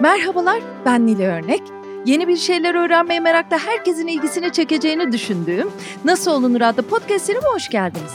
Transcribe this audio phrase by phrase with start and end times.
[0.00, 1.62] Merhabalar, ben Nili Örnek.
[2.06, 5.70] Yeni bir şeyler öğrenmeye merakla herkesin ilgisini çekeceğini düşündüğüm
[6.04, 8.12] Nasıl Olunur adlı podcast serime hoş geldiniz.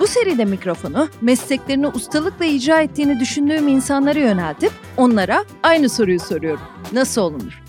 [0.00, 6.62] Bu seride mikrofonu mesleklerini ustalıkla icra ettiğini düşündüğüm insanlara yöneltip onlara aynı soruyu soruyorum.
[6.92, 7.62] Nasıl olunur?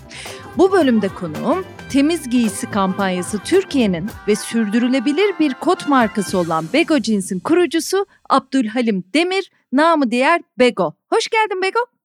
[0.58, 7.40] Bu bölümde konuğum temiz giysi kampanyası Türkiye'nin ve sürdürülebilir bir kot markası olan Bego Jeans'in
[7.40, 10.94] kurucusu Abdülhalim Demir, namı diğer Bego.
[11.12, 11.95] Hoş geldin Bego.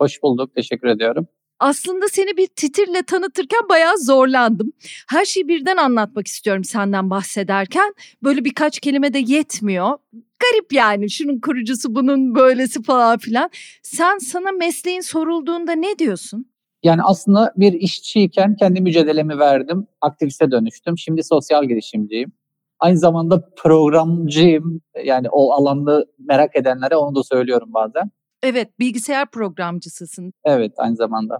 [0.00, 1.26] Hoş bulduk, teşekkür ediyorum.
[1.60, 4.72] Aslında seni bir titirle tanıtırken bayağı zorlandım.
[5.10, 7.94] Her şeyi birden anlatmak istiyorum senden bahsederken.
[8.22, 9.98] Böyle birkaç kelime de yetmiyor.
[10.12, 13.50] Garip yani şunun kurucusu bunun böylesi falan filan.
[13.82, 16.46] Sen sana mesleğin sorulduğunda ne diyorsun?
[16.82, 19.86] Yani aslında bir işçiyken kendi mücadelemi verdim.
[20.00, 20.98] Aktiviste dönüştüm.
[20.98, 22.32] Şimdi sosyal girişimciyim.
[22.78, 24.80] Aynı zamanda programcıyım.
[25.04, 28.10] Yani o alanda merak edenlere onu da söylüyorum bazen.
[28.42, 30.32] Evet, bilgisayar programcısısın.
[30.44, 31.38] Evet, aynı zamanda.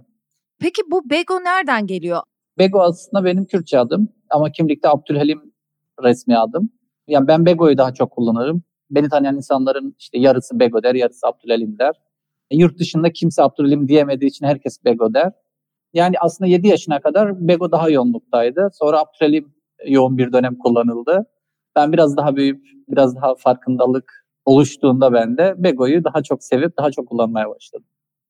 [0.59, 2.21] Peki bu Bego nereden geliyor?
[2.57, 5.53] Bego aslında benim Kürtçe adım ama kimlikte Abdülhalim
[6.03, 6.69] resmi adım.
[7.07, 8.63] Yani ben Bego'yu daha çok kullanırım.
[8.91, 11.93] Beni tanıyan insanların işte yarısı Bego der, yarısı Abdülhalim der.
[12.51, 15.31] E, yurt dışında kimse Abdülhalim diyemediği için herkes Bego der.
[15.93, 18.69] Yani aslında 7 yaşına kadar Bego daha yoğunluktaydı.
[18.73, 19.53] Sonra Abdülhalim
[19.87, 21.25] yoğun bir dönem kullanıldı.
[21.75, 26.91] Ben biraz daha büyüyüp biraz daha farkındalık oluştuğunda ben de Bego'yu daha çok sevip daha
[26.91, 27.85] çok kullanmaya başladım.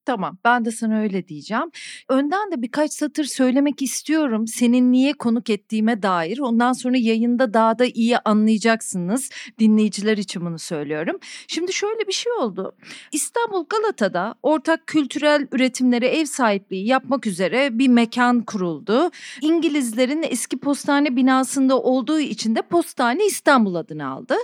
[0.06, 1.72] Tamam ben de sana öyle diyeceğim.
[2.09, 6.39] Önden de birkaç satır söylemek istiyorum senin niye konuk ettiğime dair.
[6.39, 9.30] Ondan sonra yayında daha da iyi anlayacaksınız.
[9.59, 11.19] Dinleyiciler için bunu söylüyorum.
[11.47, 12.75] Şimdi şöyle bir şey oldu.
[13.11, 19.11] İstanbul Galata'da ortak kültürel üretimlere ev sahipliği yapmak üzere bir mekan kuruldu.
[19.41, 24.36] İngilizlerin eski postane binasında olduğu için de Postane İstanbul adını aldı.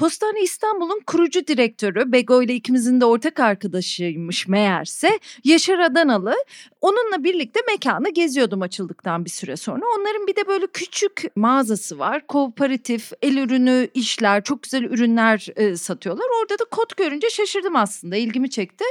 [0.00, 6.34] Postane İstanbul'un kurucu direktörü Bego ile ikimizin de ortak arkadaşıymış meğerse Yaşar Adanalı.
[6.80, 9.82] Onunla birlikte mekanı geziyordum açıldıktan bir süre sonra.
[9.98, 12.26] Onların bir de böyle küçük mağazası var.
[12.26, 16.26] Kooperatif, el ürünü işler, çok güzel ürünler e, satıyorlar.
[16.40, 18.16] Orada da kot görünce şaşırdım aslında.
[18.16, 18.84] ilgimi çekti.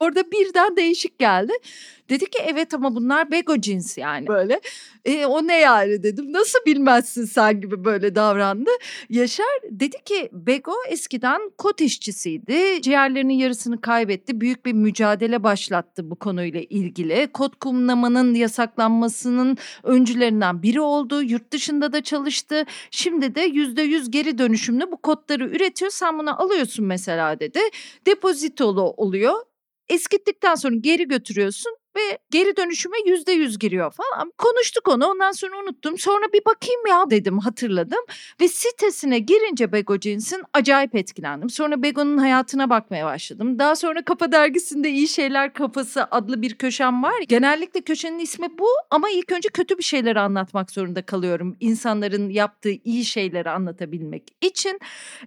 [0.00, 1.52] Orada birden değişik geldi.
[2.08, 4.60] Dedi ki evet ama bunlar bego cins yani böyle.
[5.04, 6.32] E, o ne yani dedim.
[6.32, 8.70] Nasıl bilmezsin sen gibi böyle davrandı.
[9.10, 10.55] Yaşar dedi ki Bego
[10.88, 12.82] eskiden kot işçisiydi.
[12.82, 14.40] Ciğerlerinin yarısını kaybetti.
[14.40, 17.28] Büyük bir mücadele başlattı bu konuyla ilgili.
[17.32, 21.22] Kot kumlamanın yasaklanmasının öncülerinden biri oldu.
[21.22, 22.64] Yurt dışında da çalıştı.
[22.90, 25.90] Şimdi de yüzde yüz geri dönüşümlü bu kotları üretiyor.
[25.90, 27.60] Sen bunu alıyorsun mesela dedi.
[28.06, 29.34] Depozitolu oluyor
[29.88, 34.32] eskittikten sonra geri götürüyorsun ve geri dönüşüme yüzde yüz giriyor falan.
[34.38, 35.98] Konuştuk onu ondan sonra unuttum.
[35.98, 38.00] Sonra bir bakayım ya dedim hatırladım.
[38.40, 41.50] Ve sitesine girince Bego Jeans'in acayip etkilendim.
[41.50, 43.58] Sonra Bego'nun hayatına bakmaya başladım.
[43.58, 47.14] Daha sonra Kafa Dergisi'nde İyi Şeyler Kafası adlı bir köşem var.
[47.28, 51.56] Genellikle köşenin ismi bu ama ilk önce kötü bir şeyleri anlatmak zorunda kalıyorum.
[51.60, 54.80] İnsanların yaptığı iyi şeyleri anlatabilmek için.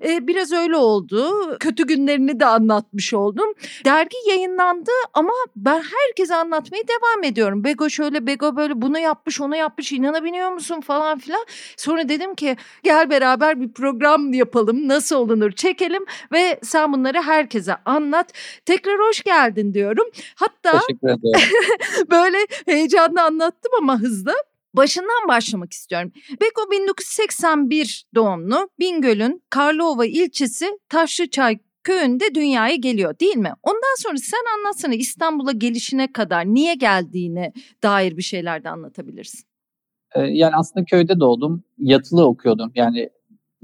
[0.05, 1.31] Ee, biraz öyle oldu.
[1.59, 3.53] Kötü günlerini de anlatmış oldum.
[3.85, 7.63] Dergi yayınlandı ama ben herkese anlat anlatmaya devam ediyorum.
[7.63, 11.45] Bego şöyle Bego böyle bunu yapmış onu yapmış inanabiliyor musun falan filan.
[11.77, 17.75] Sonra dedim ki gel beraber bir program yapalım nasıl olunur çekelim ve sen bunları herkese
[17.85, 18.33] anlat.
[18.65, 20.05] Tekrar hoş geldin diyorum.
[20.35, 20.81] Hatta
[22.11, 24.33] böyle heyecanla anlattım ama hızlı.
[24.73, 26.11] Başından başlamak istiyorum.
[26.41, 33.51] Beko 1981 doğumlu Bingöl'ün Karlova ilçesi Taşlıçay köyünde dünyaya geliyor değil mi?
[33.63, 37.53] Ondan sonra sen anlatsana İstanbul'a gelişine kadar niye geldiğine
[37.83, 39.49] dair bir şeyler de anlatabilirsin.
[40.15, 41.63] Ee, yani aslında köyde doğdum.
[41.77, 42.71] Yatılı okuyordum.
[42.75, 43.09] Yani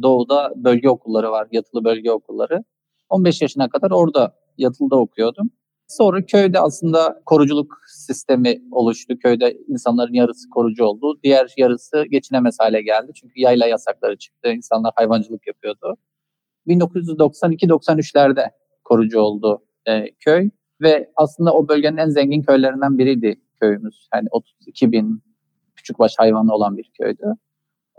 [0.02, 1.48] doğuda bölge okulları var.
[1.52, 2.64] Yatılı bölge okulları.
[3.10, 5.50] 15 yaşına kadar orada yatılıda okuyordum.
[5.88, 9.20] Sonra köyde aslında koruculuk sistemi oluştu.
[9.20, 11.20] Köyde insanların yarısı korucu oldu.
[11.24, 13.12] Diğer yarısı geçinemez hale geldi.
[13.16, 14.52] Çünkü yayla yasakları çıktı.
[14.52, 15.98] İnsanlar hayvancılık yapıyordu.
[16.68, 18.52] 1992-93'lerde
[18.84, 20.50] korucu oldu e, köy
[20.82, 24.08] ve aslında o bölgenin en zengin köylerinden biriydi köyümüz.
[24.14, 25.24] Yani 32 bin
[25.76, 27.34] küçük baş hayvanı olan bir köydü.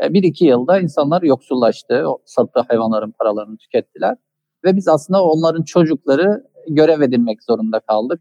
[0.03, 2.05] E, bir iki yılda insanlar yoksullaştı.
[2.09, 4.17] O sattığı hayvanların paralarını tükettiler.
[4.65, 8.21] Ve biz aslında onların çocukları görev edinmek zorunda kaldık.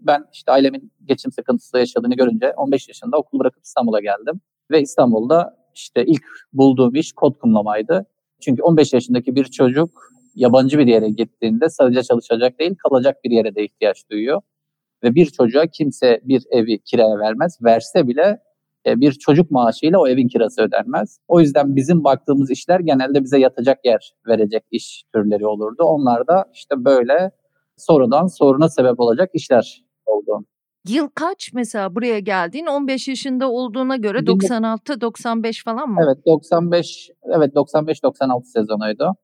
[0.00, 4.40] Ben işte ailemin geçim sıkıntısı yaşadığını görünce 15 yaşında okul bırakıp İstanbul'a geldim.
[4.70, 8.06] Ve İstanbul'da işte ilk bulduğum iş kod kumlamaydı.
[8.40, 13.54] Çünkü 15 yaşındaki bir çocuk yabancı bir yere gittiğinde sadece çalışacak değil kalacak bir yere
[13.54, 14.40] de ihtiyaç duyuyor.
[15.02, 17.58] Ve bir çocuğa kimse bir evi kiraya vermez.
[17.64, 18.38] Verse bile
[18.86, 21.18] e, bir çocuk maaşıyla o evin kirası ödenmez.
[21.28, 25.82] O yüzden bizim baktığımız işler genelde bize yatacak yer verecek iş türleri olurdu.
[25.82, 27.30] Onlar da işte böyle
[27.76, 30.44] sorudan soruna sebep olacak işler oldu.
[30.88, 32.66] Yıl kaç mesela buraya geldiğin?
[32.66, 36.00] 15 yaşında olduğuna göre 96 95 falan mı?
[36.04, 39.14] Evet 95 evet 95 96 sezonuydu.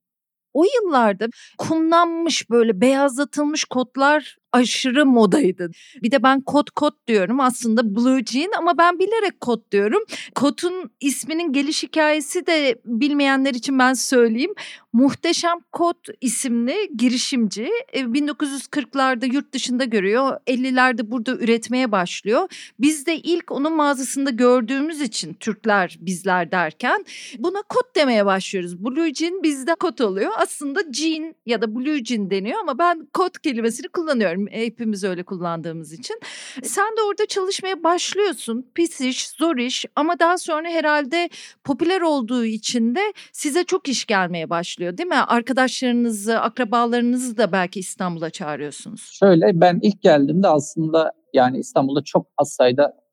[0.55, 1.27] O yıllarda
[1.59, 5.71] kumlanmış böyle beyazlatılmış kotlar aşırı modaydı.
[6.03, 10.03] Bir de ben kot kot diyorum aslında blue jean ama ben bilerek kot diyorum.
[10.35, 14.55] Kotun isminin geliş hikayesi de bilmeyenler için ben söyleyeyim.
[14.93, 20.41] Muhteşem Kot isimli girişimci 1940'larda e, yurt dışında görüyor.
[20.47, 22.49] 50'lerde burada üretmeye başlıyor.
[22.81, 27.05] Biz de ilk onun mağazasında gördüğümüz için Türkler bizler derken
[27.39, 28.85] buna kot demeye başlıyoruz.
[28.85, 30.33] Blue jean bizde kot oluyor.
[30.37, 35.93] Aslında jean ya da blue jean deniyor ama ben kot kelimesini kullanıyorum hepimiz öyle kullandığımız
[35.93, 36.21] için.
[36.63, 38.71] Sen de orada çalışmaya başlıyorsun.
[38.75, 41.29] Pis iş, zor iş ama daha sonra herhalde
[41.65, 43.01] popüler olduğu için de
[43.33, 45.15] size çok iş gelmeye başlıyor değil mi?
[45.15, 49.11] Arkadaşlarınızı, akrabalarınızı da belki İstanbul'a çağırıyorsunuz.
[49.13, 53.05] Şöyle ben ilk geldiğimde aslında yani İstanbul'da çok az sayıda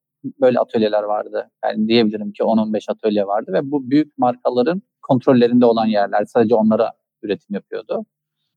[0.41, 1.51] böyle atölyeler vardı.
[1.65, 6.91] Yani diyebilirim ki 10-15 atölye vardı ve bu büyük markaların kontrollerinde olan yerler sadece onlara
[7.23, 8.05] üretim yapıyordu.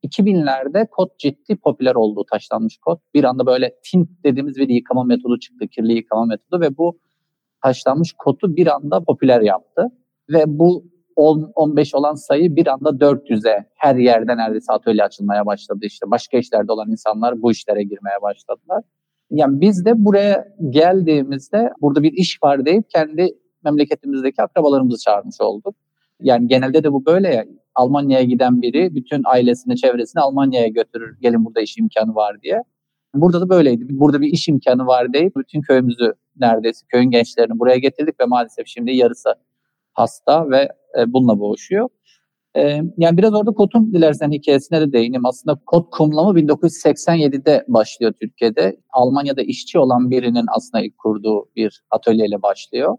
[0.04, 2.98] 2000'lerde kod ciddi popüler oldu taşlanmış kod.
[3.14, 6.98] Bir anda böyle tint dediğimiz bir yıkama metodu çıktı, kirli yıkama metodu ve bu
[7.62, 9.86] taşlanmış kodu bir anda popüler yaptı.
[10.30, 10.84] Ve bu
[11.16, 15.78] 10, 15 olan sayı bir anda 400'e her yerde neredeyse atölye açılmaya başladı.
[15.82, 18.84] İşte başka işlerde olan insanlar bu işlere girmeye başladılar.
[19.30, 23.28] Yani biz de buraya geldiğimizde burada bir iş var deyip kendi
[23.64, 25.74] memleketimizdeki akrabalarımızı çağırmış olduk.
[26.20, 27.44] Yani genelde de bu böyle ya.
[27.74, 31.16] Almanya'ya giden biri bütün ailesini, çevresini Almanya'ya götürür.
[31.20, 32.62] Gelin burada iş imkanı var diye.
[33.14, 33.86] Burada da böyleydi.
[33.90, 38.66] Burada bir iş imkanı var deyip bütün köyümüzü neredeyse köyün gençlerini buraya getirdik ve maalesef
[38.66, 39.34] şimdi yarısı
[39.92, 40.68] hasta ve
[40.98, 41.88] e, bununla boğuşuyor.
[42.56, 42.62] E,
[42.96, 45.26] yani biraz orada Kot'un dilersen hikayesine de değineyim.
[45.26, 48.76] Aslında Kot kumlama 1987'de başlıyor Türkiye'de.
[48.92, 52.96] Almanya'da işçi olan birinin aslında ilk kurduğu bir atölyeyle başlıyor.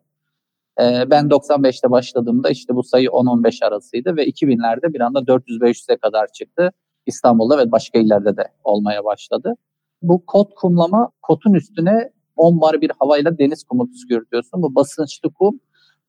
[0.82, 6.28] Ee, ben 95'te başladığımda işte bu sayı 10-15 arasıydı ve 2000'lerde bir anda 400-500'e kadar
[6.28, 6.72] çıktı.
[7.06, 9.54] İstanbul'da ve başka illerde de olmaya başladı.
[10.02, 14.62] Bu kot kumlama, kotun üstüne 10 bar bir havayla deniz kumu püskürtüyorsun.
[14.62, 15.60] Bu basınçlı kum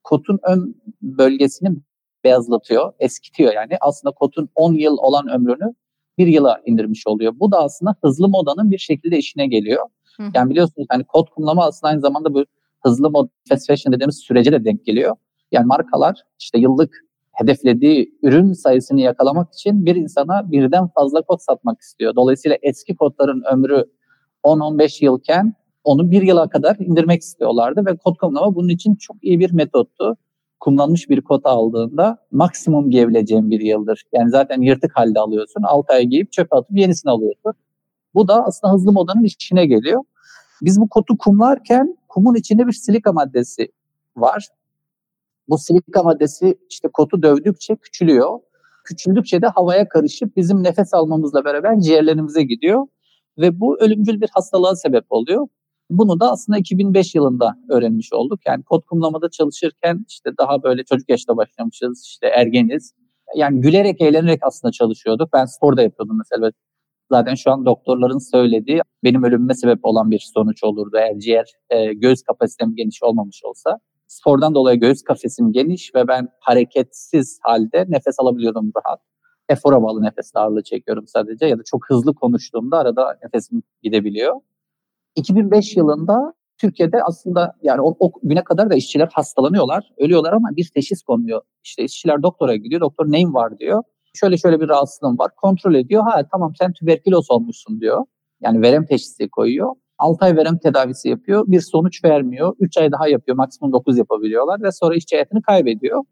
[0.05, 1.77] kotun ön bölgesini
[2.25, 3.77] beyazlatıyor, eskitiyor yani.
[3.81, 5.75] Aslında kotun 10 yıl olan ömrünü
[6.19, 7.33] bir yıla indirmiş oluyor.
[7.41, 9.87] Bu da aslında hızlı modanın bir şekilde işine geliyor.
[10.17, 10.23] Hı.
[10.35, 12.45] Yani biliyorsunuz hani kot kumlama aslında aynı zamanda bu
[12.87, 15.17] hızlı mod fast fashion dediğimiz sürece de denk geliyor.
[15.53, 21.81] Yani markalar işte yıllık hedeflediği ürün sayısını yakalamak için bir insana birden fazla kod satmak
[21.81, 22.15] istiyor.
[22.17, 23.85] Dolayısıyla eski kodların ömrü
[24.45, 25.55] 10-15 yılken
[25.85, 30.17] onu bir yıla kadar indirmek istiyorlardı ve kod kumlama bunun için çok iyi bir metottu.
[30.61, 34.05] Kumlanmış bir kod aldığında maksimum giyebileceğin bir yıldır.
[34.13, 35.63] Yani zaten yırtık halde alıyorsun.
[35.63, 37.53] 6 ay giyip çöpe atıp yenisini alıyorsun.
[38.15, 40.03] Bu da aslında hızlı modanın içine geliyor.
[40.63, 43.69] Biz bu kotu kumlarken kumun içinde bir silika maddesi
[44.17, 44.49] var.
[45.49, 48.39] Bu silika maddesi işte kotu dövdükçe küçülüyor.
[48.85, 52.87] Küçüldükçe de havaya karışıp bizim nefes almamızla beraber ciğerlerimize gidiyor.
[53.39, 55.47] Ve bu ölümcül bir hastalığa sebep oluyor.
[55.91, 58.41] Bunu da aslında 2005 yılında öğrenmiş olduk.
[58.47, 62.95] Yani kod kumlamada çalışırken işte daha böyle çocuk yaşta başlamışız, işte ergeniz.
[63.35, 65.29] Yani gülerek, eğlenerek aslında çalışıyorduk.
[65.33, 66.53] Ben spor da yapıyordum mesela
[67.11, 71.93] zaten şu an doktorların söylediği benim ölümüme sebep olan bir sonuç olurdu eğer ciğer e,
[71.95, 73.79] göğüs kapasitem geniş olmamış olsa.
[74.07, 79.01] Spordan dolayı göğüs kafesim geniş ve ben hareketsiz halde nefes alabiliyordum rahat.
[79.49, 84.41] Efora bağlı nefes ağırlığı çekiyorum sadece ya da çok hızlı konuştuğumda arada nefesim gidebiliyor.
[85.17, 90.71] 2005 yılında Türkiye'de aslında yani o, o güne kadar da işçiler hastalanıyorlar, ölüyorlar ama bir
[90.75, 91.43] teşhis konmuyor.
[91.65, 93.83] İşte işçiler doktora gidiyor, doktor neyim var diyor
[94.17, 95.31] şöyle şöyle bir rahatsızlığım var.
[95.37, 96.03] Kontrol ediyor.
[96.03, 98.05] Ha tamam sen tüberküloz olmuşsun diyor.
[98.41, 99.75] Yani verem teşhisi koyuyor.
[99.99, 101.45] 6 ay verem tedavisi yapıyor.
[101.47, 102.55] Bir sonuç vermiyor.
[102.61, 103.37] 3 ay daha yapıyor.
[103.37, 106.05] Maksimum 9 yapabiliyorlar ve sonra işçi hayatını kaybediyor.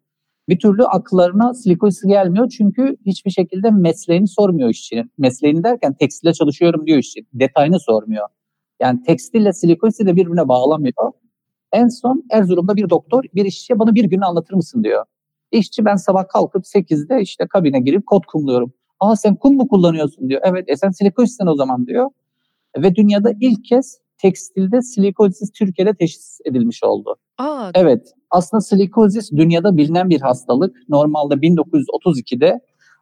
[0.49, 5.12] Bir türlü akıllarına silikozisi gelmiyor çünkü hiçbir şekilde mesleğini sormuyor işçinin.
[5.18, 7.26] Mesleğini derken tekstilde çalışıyorum diyor işçi.
[7.32, 8.28] Detayını sormuyor.
[8.80, 11.12] Yani tekstille silikozisi de birbirine bağlamıyor.
[11.73, 15.04] En son Erzurum'da bir doktor bir işçiye bana bir gün anlatır mısın diyor.
[15.54, 18.73] İşçi ben sabah kalkıp 8'de işte kabine girip kod kumluyorum.
[19.00, 20.40] Aa sen kum mu kullanıyorsun diyor.
[20.44, 22.11] Evet e sen silikozisten o zaman diyor.
[22.78, 27.16] Ve dünyada ilk kez tekstilde silikozis Türkiye'de teşhis edilmiş oldu.
[27.38, 27.70] Aa.
[27.75, 30.76] Evet aslında silikozis dünyada bilinen bir hastalık.
[30.88, 32.61] Normalde 1932'de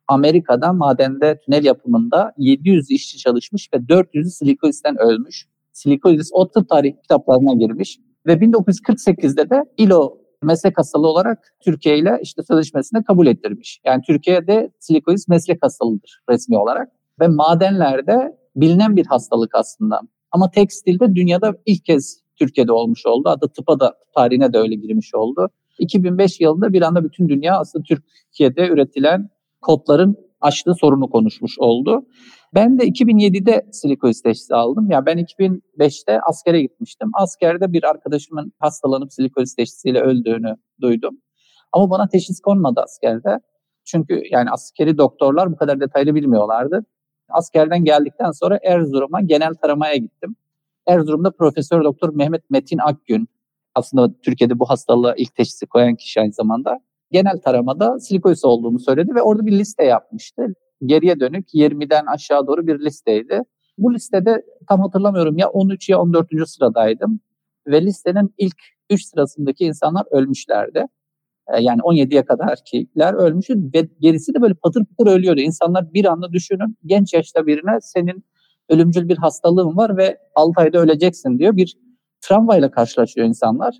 [0.08, 5.46] Amerika'da madende tünel yapımında 700 işçi çalışmış ve 400'ü silikozisten ölmüş.
[5.72, 7.98] Silikozis o tıp tarih kitaplarına girmiş.
[8.26, 13.80] Ve 1948'de de ILO meslek hastalığı olarak Türkiye ile işte sözleşmesinde kabul ettirmiş.
[13.84, 16.88] Yani Türkiye'de silikozis meslek hastalığıdır resmi olarak
[17.20, 20.00] ve madenlerde bilinen bir hastalık aslında.
[20.30, 23.28] Ama tekstilde dünyada ilk kez Türkiye'de olmuş oldu.
[23.28, 25.48] Hatta tıpa da tarihine de öyle girmiş oldu.
[25.78, 29.30] 2005 yılında bir anda bütün dünya aslında Türkiye'de üretilen
[29.60, 32.06] kodların açtığı sorunu konuşmuş oldu.
[32.54, 34.90] Ben de 2007'de silikosis teşhisi aldım.
[34.90, 37.10] Ya yani ben 2005'te askere gitmiştim.
[37.14, 41.18] Askerde bir arkadaşımın hastalanıp silikosis teşhisiyle öldüğünü duydum.
[41.72, 43.38] Ama bana teşhis konmadı askerde.
[43.84, 46.84] Çünkü yani askeri doktorlar bu kadar detaylı bilmiyorlardı.
[47.28, 50.36] Askerden geldikten sonra Erzurum'a genel taramaya gittim.
[50.86, 53.28] Erzurum'da Profesör Doktor Mehmet Metin Akgün
[53.74, 56.80] aslında Türkiye'de bu hastalığa ilk teşhisi koyan kişi aynı zamanda
[57.12, 60.46] genel taramada silikosis olduğunu söyledi ve orada bir liste yapmıştı.
[60.86, 63.40] Geriye dönük 20'den aşağı doğru bir listeydi.
[63.78, 66.28] Bu listede tam hatırlamıyorum ya 13 ya 14.
[66.46, 67.20] sıradaydım
[67.66, 68.56] ve listenin ilk
[68.90, 70.86] 3 sırasındaki insanlar ölmüşlerdi.
[71.48, 75.40] Ee, yani 17'ye kadarkiler ölmüş ve gerisi de böyle patır patır ölüyordu.
[75.40, 78.24] İnsanlar bir anda düşünün genç yaşta birine senin
[78.68, 81.56] ölümcül bir hastalığın var ve 6 ayda öleceksin diyor.
[81.56, 81.76] Bir
[82.20, 83.78] travmayla karşılaşıyor insanlar.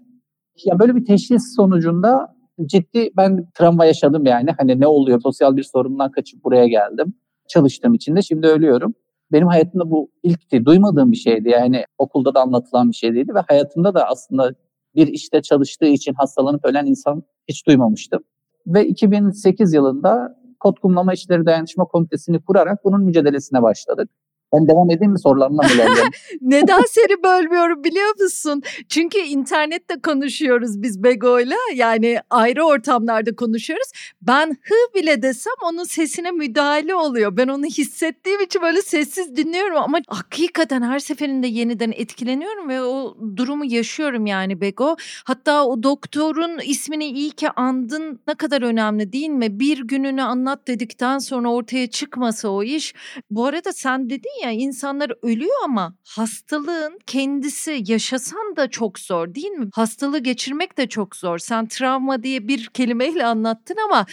[0.65, 4.50] Ya böyle bir teşhis sonucunda ciddi ben travma yaşadım yani.
[4.59, 5.21] Hani ne oluyor?
[5.21, 7.14] Sosyal bir sorundan kaçıp buraya geldim.
[7.49, 8.95] Çalıştığım için de şimdi ölüyorum.
[9.33, 10.64] Benim hayatımda bu ilkti.
[10.64, 11.49] Duymadığım bir şeydi.
[11.49, 14.54] Yani okulda da anlatılan bir şey değildi ve hayatımda da aslında
[14.95, 18.23] bir işte çalıştığı için hastalanıp ölen insan hiç duymamıştım.
[18.66, 24.11] Ve 2008 yılında Kod Kumlama İşleri Dayanışma Komitesi'ni kurarak bunun mücadelesine başladık.
[24.52, 26.11] Ben devam edeyim mi sorularına bölüyorum?
[26.40, 28.62] Neden seni bölmüyorum biliyor musun?
[28.88, 31.56] Çünkü internette konuşuyoruz biz Bego'yla.
[31.75, 33.92] Yani ayrı ortamlarda konuşuyoruz.
[34.23, 37.37] Ben hı bile desem onun sesine müdahale oluyor.
[37.37, 43.16] Ben onu hissettiğim için böyle sessiz dinliyorum ama hakikaten her seferinde yeniden etkileniyorum ve o
[43.37, 44.97] durumu yaşıyorum yani Bego.
[45.25, 49.61] Hatta o doktorun ismini iyi ki andın ne kadar önemli değil mi?
[49.61, 52.94] Bir gününü anlat dedikten sonra ortaya çıkmasa o iş.
[53.30, 59.50] Bu arada sen dedin ya insanlar ölüyor ama hastalığın kendisi yaşasan da çok zor değil
[59.50, 59.70] mi?
[59.75, 61.38] Hastalığı geçirmek de çok zor.
[61.38, 64.06] Sen travma diye bir kelimeyle anlattın ama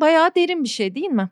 [0.00, 1.30] bayağı derin bir şey değil mi?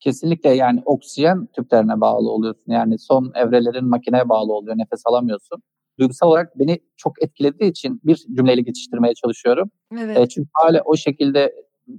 [0.00, 2.72] Kesinlikle yani oksijen tüplerine bağlı oluyorsun.
[2.72, 4.78] Yani son evrelerin makineye bağlı oluyor.
[4.78, 5.62] Nefes alamıyorsun.
[5.98, 9.70] Duygusal olarak beni çok etkilediği için bir cümleyle geçiştirmeye çalışıyorum.
[9.98, 10.18] Evet.
[10.18, 11.54] E, çünkü hala o şekilde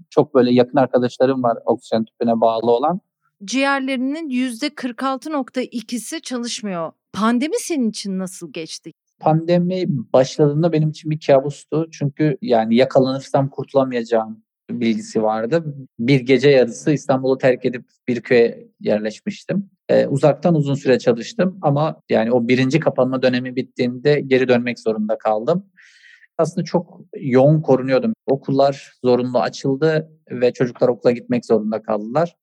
[0.10, 3.02] çok böyle yakın arkadaşlarım var oksijen tüpüne bağlı olan
[3.46, 6.92] ciğerlerinin %46.2'si çalışmıyor.
[7.14, 8.92] Pandemi senin için nasıl geçti?
[9.20, 11.88] Pandemi başladığında benim için bir kabustu.
[11.92, 15.76] Çünkü yani yakalanırsam kurtulamayacağım bilgisi vardı.
[16.00, 19.70] Bir gece yarısı İstanbul'u terk edip bir köye yerleşmiştim.
[19.90, 25.18] Ee, uzaktan uzun süre çalıştım ama yani o birinci kapanma dönemi bittiğinde geri dönmek zorunda
[25.18, 25.66] kaldım.
[26.38, 28.14] Aslında çok yoğun korunuyordum.
[28.26, 32.36] Okullar zorunlu açıldı ve çocuklar okula gitmek zorunda kaldılar.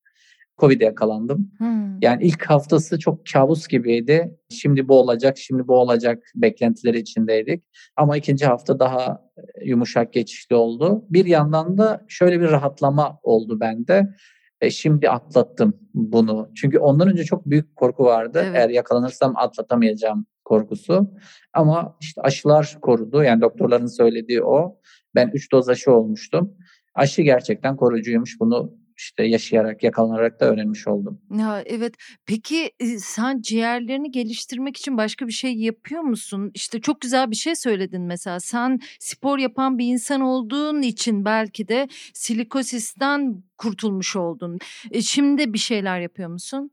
[0.59, 1.51] Covid'e yakalandım.
[1.59, 2.01] Hmm.
[2.03, 4.39] Yani ilk haftası çok kabus gibiydi.
[4.51, 7.65] Şimdi bu olacak, şimdi bu olacak beklentileri içindeydik.
[7.97, 11.05] Ama ikinci hafta daha e, yumuşak geçişli oldu.
[11.11, 14.15] Bir yandan da şöyle bir rahatlama oldu bende.
[14.61, 16.51] E, şimdi atlattım bunu.
[16.57, 18.43] Çünkü ondan önce çok büyük korku vardı.
[18.45, 18.57] Evet.
[18.57, 21.11] Eğer yakalanırsam atlatamayacağım korkusu.
[21.53, 23.23] Ama işte aşılar korudu.
[23.23, 24.79] Yani doktorların söylediği o.
[25.15, 26.55] Ben 3 doz aşı olmuştum.
[26.95, 28.41] Aşı gerçekten koruyucuymuş.
[28.41, 31.21] Bunu işte yaşayarak, yakalanarak da öğrenmiş oldum.
[31.39, 31.95] Ya evet.
[32.27, 36.51] Peki sen ciğerlerini geliştirmek için başka bir şey yapıyor musun?
[36.55, 38.41] İşte çok güzel bir şey söyledin mesela.
[38.41, 44.59] Sen spor yapan bir insan olduğun için belki de silikosisten kurtulmuş oldun.
[44.91, 46.71] E, şimdi bir şeyler yapıyor musun?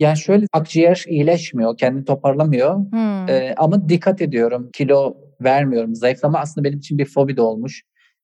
[0.00, 2.76] Yani şöyle akciğer iyileşmiyor, kendini toparlamıyor.
[2.76, 3.28] Hmm.
[3.28, 5.94] Ee, ama dikkat ediyorum, kilo vermiyorum.
[5.94, 7.82] Zayıflama aslında benim için bir fobi de olmuş.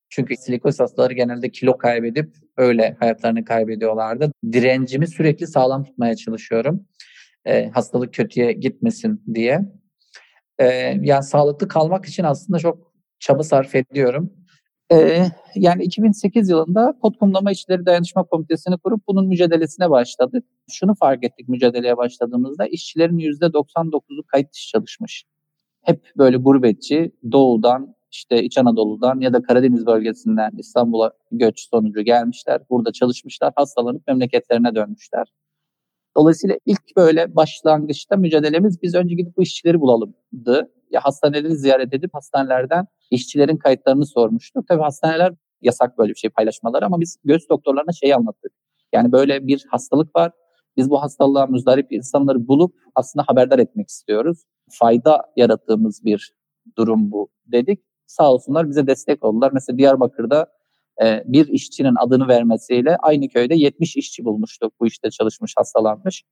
[0.08, 4.32] Çünkü silikoz hastaları genelde kilo kaybedip öyle hayatlarını kaybediyorlardı.
[4.52, 6.86] Direncimi sürekli sağlam tutmaya çalışıyorum.
[7.44, 9.60] E, hastalık kötüye gitmesin diye.
[10.58, 10.66] E,
[11.02, 14.32] yani sağlıklı kalmak için aslında çok çaba sarf ediyorum.
[14.92, 20.44] E, yani 2008 yılında Kod Kumlama İşleri Dayanışma Komitesi'ni kurup bunun mücadelesine başladık.
[20.70, 25.25] Şunu fark ettik mücadeleye başladığımızda işçilerin %99'u kayıt dışı çalışmış.
[25.82, 32.61] Hep böyle gurbetçi, doğudan, işte İç Anadolu'dan ya da Karadeniz bölgesinden İstanbul'a göç sonucu gelmişler.
[32.70, 35.26] Burada çalışmışlar, hastalanıp memleketlerine dönmüşler.
[36.16, 40.73] Dolayısıyla ilk böyle başlangıçta mücadelemiz biz önce gidip bu işçileri bulalımdı.
[40.90, 44.68] Ya hastaneleri ziyaret edip hastanelerden işçilerin kayıtlarını sormuştuk.
[44.68, 45.32] Tabii hastaneler
[45.62, 48.52] yasak böyle bir şey paylaşmaları ama biz göğüs doktorlarına şeyi anlattık.
[48.92, 50.32] Yani böyle bir hastalık var.
[50.76, 54.44] Biz bu hastalığa müzdarip insanları bulup aslında haberdar etmek istiyoruz.
[54.70, 56.32] Fayda yarattığımız bir
[56.78, 59.50] durum bu dedik sağ olsunlar bize destek oldular.
[59.54, 60.46] Mesela Diyarbakır'da
[61.02, 66.25] e, bir işçinin adını vermesiyle aynı köyde 70 işçi bulmuştuk bu işte çalışmış hastalanmış.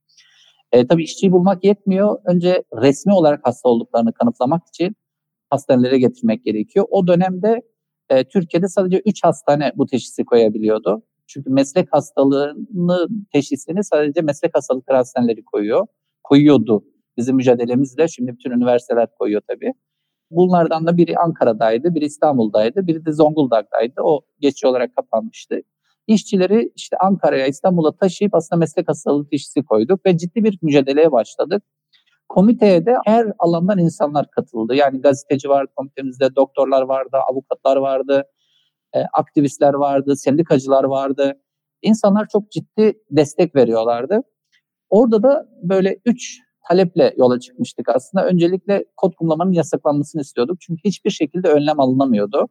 [0.72, 2.18] E, tabii işçiyi bulmak yetmiyor.
[2.24, 4.96] Önce resmi olarak hasta olduklarını kanıtlamak için
[5.50, 6.86] hastanelere getirmek gerekiyor.
[6.90, 7.62] O dönemde
[8.10, 11.02] e, Türkiye'de sadece 3 hastane bu teşhisi koyabiliyordu.
[11.26, 15.86] Çünkü meslek hastalığını teşhisini sadece meslek hastalıkları hastaneleri koyuyor.
[16.22, 16.84] Koyuyordu.
[17.16, 19.72] Bizim mücadelemizle şimdi bütün üniversiteler koyuyor tabii.
[20.30, 24.00] Bunlardan da biri Ankara'daydı, biri İstanbul'daydı, biri de Zonguldak'taydı.
[24.02, 25.60] O geçici olarak kapanmıştı.
[26.06, 31.62] İşçileri işte Ankara'ya, İstanbul'a taşıyıp aslında meslek hastalığı teşhisi koyduk ve ciddi bir mücadeleye başladık.
[32.28, 34.74] Komiteye de her alandan insanlar katıldı.
[34.74, 38.24] Yani gazeteci vardı komitemizde, doktorlar vardı, avukatlar vardı,
[38.94, 41.40] e, aktivistler vardı, sendikacılar vardı.
[41.82, 44.20] İnsanlar çok ciddi destek veriyorlardı.
[44.90, 48.26] Orada da böyle üç taleple yola çıkmıştık aslında.
[48.26, 50.60] Öncelikle kod kullanmanın yasaklanmasını istiyorduk.
[50.60, 52.48] Çünkü hiçbir şekilde önlem alınamıyordu.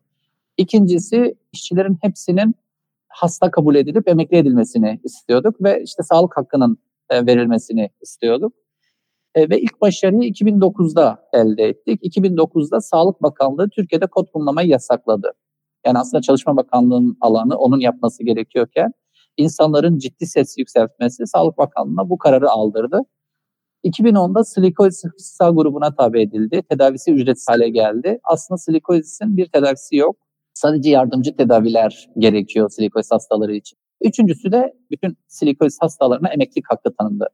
[0.58, 2.55] İkincisi işçilerin hepsinin
[3.08, 6.77] hasta kabul edilip emekli edilmesini istiyorduk ve işte sağlık hakkının
[7.10, 8.53] e, verilmesini istiyorduk.
[9.36, 12.03] E, ve ilk başarıyı 2009'da elde ettik.
[12.03, 15.34] 2009'da Sağlık Bakanlığı Türkiye'de kod kullanmayı yasakladı.
[15.86, 18.93] Yani aslında Çalışma Bakanlığı'nın alanı onun yapması gerekiyorken
[19.38, 23.00] insanların ciddi ses yükseltmesi Sağlık Bakanlığı'na bu kararı aldırdı.
[23.84, 26.62] 2010'da silikozis kısa grubuna tabi edildi.
[26.70, 28.20] Tedavisi ücretsiz hale geldi.
[28.24, 30.16] Aslında silikozis'in bir tedavisi yok.
[30.54, 33.78] Sadece yardımcı tedaviler gerekiyor silikozis hastaları için.
[34.02, 37.28] Üçüncüsü de bütün silikozis hastalarına emeklilik hakkı tanındı.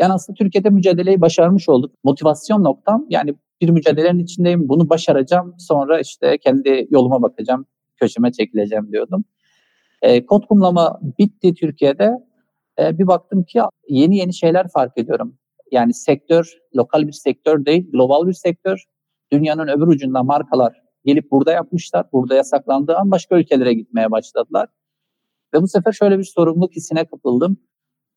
[0.00, 1.94] Yani aslında Türkiye'de mücadeleyi başarmış olduk.
[2.04, 7.66] Motivasyon noktam yani bir mücadelenin içindeyim bunu başaracağım sonra işte kendi yoluma bakacağım
[7.96, 9.24] köşeme çekileceğim diyordum.
[10.02, 12.12] E, kod kumlama bitti Türkiye'de.
[12.78, 15.38] E, bir baktım ki yeni yeni şeyler fark ediyorum.
[15.74, 18.84] Yani sektör lokal bir sektör değil global bir sektör.
[19.32, 22.06] Dünyanın öbür ucunda markalar gelip burada yapmışlar.
[22.12, 24.68] Burada yasaklandığı an başka ülkelere gitmeye başladılar.
[25.54, 27.56] Ve bu sefer şöyle bir sorumluluk hissine kapıldım.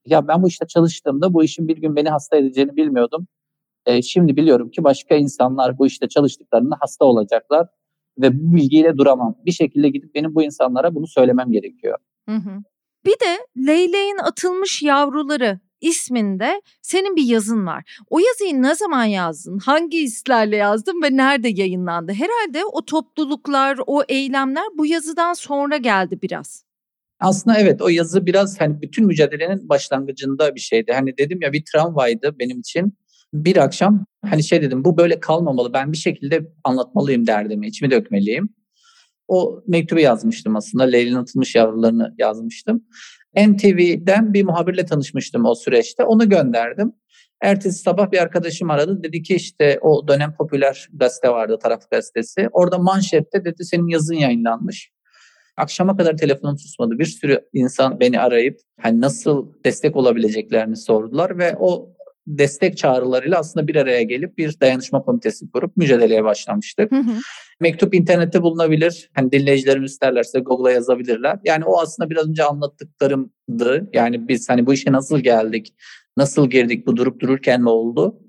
[0.05, 3.27] Ya ben bu işte çalıştığımda bu işin bir gün beni hasta edeceğini bilmiyordum.
[3.85, 7.67] E, şimdi biliyorum ki başka insanlar bu işte çalıştıklarında hasta olacaklar
[8.21, 9.35] ve bu bilgiyle duramam.
[9.45, 11.97] Bir şekilde gidip benim bu insanlara bunu söylemem gerekiyor.
[12.29, 12.63] Hı hı.
[13.05, 17.99] Bir de Leyleğin atılmış yavruları isminde senin bir yazın var.
[18.09, 19.59] O yazıyı ne zaman yazdın?
[19.59, 22.13] Hangi hislerle yazdın ve nerede yayınlandı?
[22.13, 26.67] Herhalde o topluluklar, o eylemler bu yazıdan sonra geldi biraz.
[27.19, 30.93] Aslında evet o yazı biraz hani bütün mücadelenin başlangıcında bir şeydi.
[30.93, 32.93] Hani dedim ya bir travmaydı benim için.
[33.33, 35.73] Bir akşam hani şey dedim bu böyle kalmamalı.
[35.73, 38.49] Ben bir şekilde anlatmalıyım derdimi, içimi dökmeliyim.
[39.27, 40.83] O mektubu yazmıştım aslında.
[40.83, 42.83] Leyla'nın atılmış yavrularını yazmıştım.
[43.35, 46.03] NTV'den bir muhabirle tanışmıştım o süreçte.
[46.03, 46.93] Onu gönderdim.
[47.41, 49.03] Ertesi sabah bir arkadaşım aradı.
[49.03, 52.49] Dedi ki işte o dönem popüler gazete vardı, taraf gazetesi.
[52.51, 54.91] Orada manşette dedi senin yazın yayınlanmış.
[55.57, 56.99] Akşama kadar telefonum susmadı.
[56.99, 61.96] Bir sürü insan beni arayıp hani nasıl destek olabileceklerini sordular ve o
[62.27, 66.91] destek çağrılarıyla aslında bir araya gelip bir dayanışma komitesi kurup mücadeleye başlamıştık.
[66.91, 67.13] Hı hı.
[67.59, 69.09] Mektup internette bulunabilir.
[69.13, 71.39] Hani dinleyicilerimiz isterlerse Google'a yazabilirler.
[71.43, 73.89] Yani o aslında biraz önce anlattıklarımdı.
[73.93, 75.75] Yani biz hani bu işe nasıl geldik,
[76.17, 78.19] nasıl girdik, bu durup dururken ne oldu?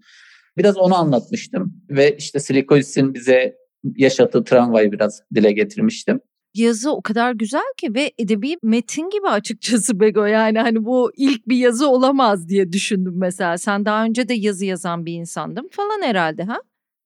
[0.59, 3.57] Biraz onu anlatmıştım ve işte Silikolis'in bize
[3.97, 6.21] yaşattığı tramvayı biraz dile getirmiştim
[6.55, 11.49] yazı o kadar güzel ki ve edebi metin gibi açıkçası Bego yani hani bu ilk
[11.49, 13.59] bir yazı olamaz diye düşündüm mesela.
[13.59, 16.59] Sen daha önce de yazı yazan bir insandın falan herhalde ha?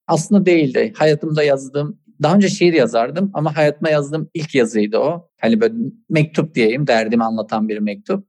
[0.07, 0.92] Aslında değildi.
[0.96, 5.28] Hayatımda yazdığım daha önce şiir yazardım ama hayatıma yazdığım ilk yazıydı o.
[5.40, 5.74] Hani böyle
[6.11, 8.26] mektup diyeyim, derdimi anlatan bir mektup.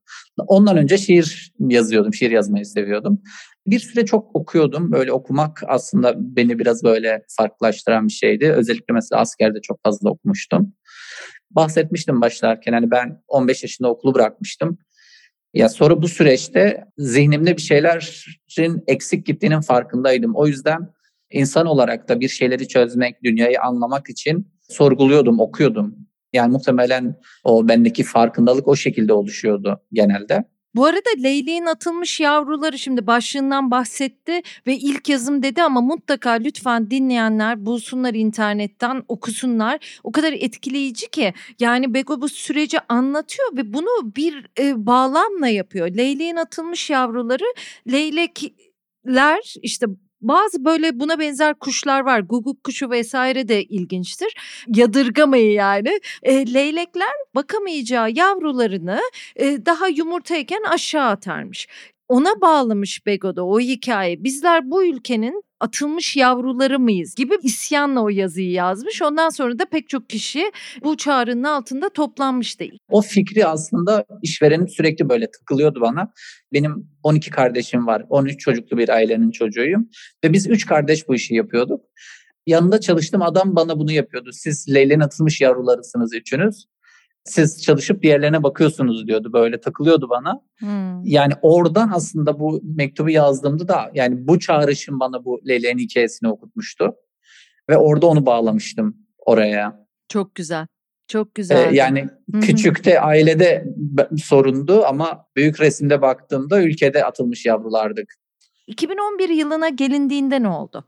[0.47, 3.21] Ondan önce şiir yazıyordum, şiir yazmayı seviyordum.
[3.67, 4.91] Bir süre çok okuyordum.
[4.91, 8.51] Böyle okumak aslında beni biraz böyle farklılaştıran bir şeydi.
[8.51, 10.73] Özellikle mesela askerde çok fazla okumuştum.
[11.55, 14.77] Bahsetmiştim başlarken hani ben 15 yaşında okulu bırakmıştım.
[15.53, 20.35] Ya sonra bu süreçte zihnimde bir şeylerin eksik gittiğinin farkındaydım.
[20.35, 20.93] O yüzden
[21.31, 25.95] insan olarak da bir şeyleri çözmek, dünyayı anlamak için sorguluyordum, okuyordum.
[26.33, 30.43] Yani muhtemelen o bendeki farkındalık o şekilde oluşuyordu genelde.
[30.75, 36.91] Bu arada Leyli'nin atılmış yavruları şimdi başlığından bahsetti ve ilk yazım dedi ama mutlaka lütfen
[36.91, 39.99] dinleyenler bulsunlar internetten okusunlar.
[40.03, 45.87] O kadar etkileyici ki yani Bego bu süreci anlatıyor ve bunu bir e, bağlamla yapıyor.
[45.87, 47.45] Leyli'nin atılmış yavruları
[47.91, 49.85] leylekler işte
[50.23, 52.19] bazı böyle buna benzer kuşlar var.
[52.19, 54.33] Guguk kuşu vesaire de ilginçtir.
[54.67, 55.99] Yadırgamayı yani.
[56.23, 58.99] E, leylekler bakamayacağı yavrularını
[59.35, 61.67] e, daha yumurtayken aşağı atarmış
[62.07, 64.23] ona bağlamış Bego'da o hikaye.
[64.23, 69.01] Bizler bu ülkenin atılmış yavruları mıyız gibi isyanla o yazıyı yazmış.
[69.01, 70.51] Ondan sonra da pek çok kişi
[70.83, 72.65] bu çağrının altında toplanmıştı.
[72.89, 76.13] O fikri aslında işverenin sürekli böyle tıkılıyordu bana.
[76.53, 78.05] Benim 12 kardeşim var.
[78.09, 79.89] 13 çocuklu bir ailenin çocuğuyum.
[80.23, 81.81] Ve biz 3 kardeş bu işi yapıyorduk.
[82.47, 84.29] Yanında çalıştığım adam bana bunu yapıyordu.
[84.33, 86.65] Siz Leyle'nin atılmış yavrularısınız üçünüz
[87.23, 90.41] siz çalışıp diğerlerine bakıyorsunuz diyordu böyle takılıyordu bana.
[90.59, 91.03] Hmm.
[91.03, 96.93] Yani oradan aslında bu mektubu yazdığımda da yani bu çağrışım bana bu Leyle'nin hikayesini okutmuştu.
[97.69, 99.87] Ve orada onu bağlamıştım oraya.
[100.07, 100.67] Çok güzel.
[101.07, 101.71] Çok güzel.
[101.71, 102.41] Ee, yani Hı-hı.
[102.41, 103.65] küçükte ailede
[104.23, 108.15] sorundu ama büyük resimde baktığımda ülkede atılmış yavrulardık.
[108.67, 110.85] 2011 yılına gelindiğinde ne oldu?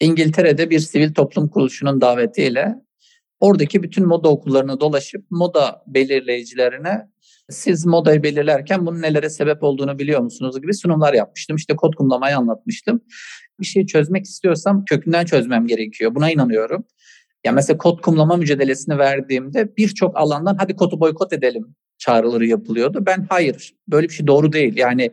[0.00, 2.74] İngiltere'de bir sivil toplum kuruluşunun davetiyle
[3.42, 7.08] Oradaki bütün moda okullarına dolaşıp moda belirleyicilerine
[7.50, 11.56] siz modayı belirlerken bunun nelere sebep olduğunu biliyor musunuz gibi sunumlar yapmıştım.
[11.56, 13.00] İşte kod kumlamayı anlatmıştım.
[13.60, 16.14] Bir şeyi çözmek istiyorsam kökünden çözmem gerekiyor.
[16.14, 16.84] Buna inanıyorum.
[17.44, 23.02] Ya mesela kod kumlama mücadelesini verdiğimde birçok alandan hadi kodu boykot edelim çağrıları yapılıyordu.
[23.06, 24.76] Ben hayır böyle bir şey doğru değil.
[24.76, 25.10] Yani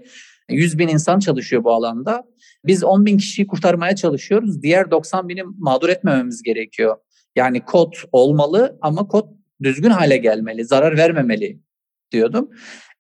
[0.50, 2.24] 100 bin insan çalışıyor bu alanda.
[2.66, 4.62] Biz 10 bin kişiyi kurtarmaya çalışıyoruz.
[4.62, 6.98] Diğer 90 bini mağdur etmememiz gerekiyor.
[7.36, 9.28] Yani kod olmalı ama kod
[9.64, 11.60] düzgün hale gelmeli, zarar vermemeli
[12.12, 12.50] diyordum.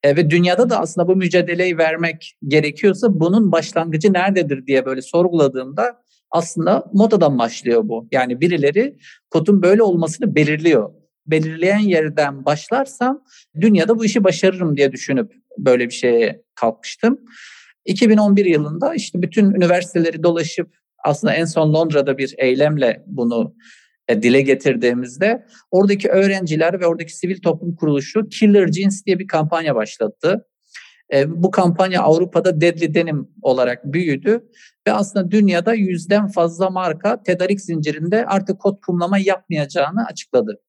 [0.03, 6.01] E, ve dünyada da aslında bu mücadeleyi vermek gerekiyorsa bunun başlangıcı nerededir diye böyle sorguladığımda
[6.31, 8.07] aslında modadan başlıyor bu.
[8.11, 8.97] Yani birileri
[9.29, 10.93] kodun böyle olmasını belirliyor.
[11.27, 13.23] Belirleyen yerden başlarsam
[13.61, 17.19] dünyada bu işi başarırım diye düşünüp böyle bir şeye kalkmıştım.
[17.85, 23.55] 2011 yılında işte bütün üniversiteleri dolaşıp aslında en son Londra'da bir eylemle bunu
[24.09, 30.45] dile getirdiğimizde oradaki öğrenciler ve oradaki sivil toplum kuruluşu Killer Jeans diye bir kampanya başlattı.
[31.13, 34.43] E, bu kampanya Avrupa'da Deadly Denim olarak büyüdü
[34.87, 40.61] ve aslında dünyada yüzden fazla marka tedarik zincirinde artık kot kumlama yapmayacağını açıkladı.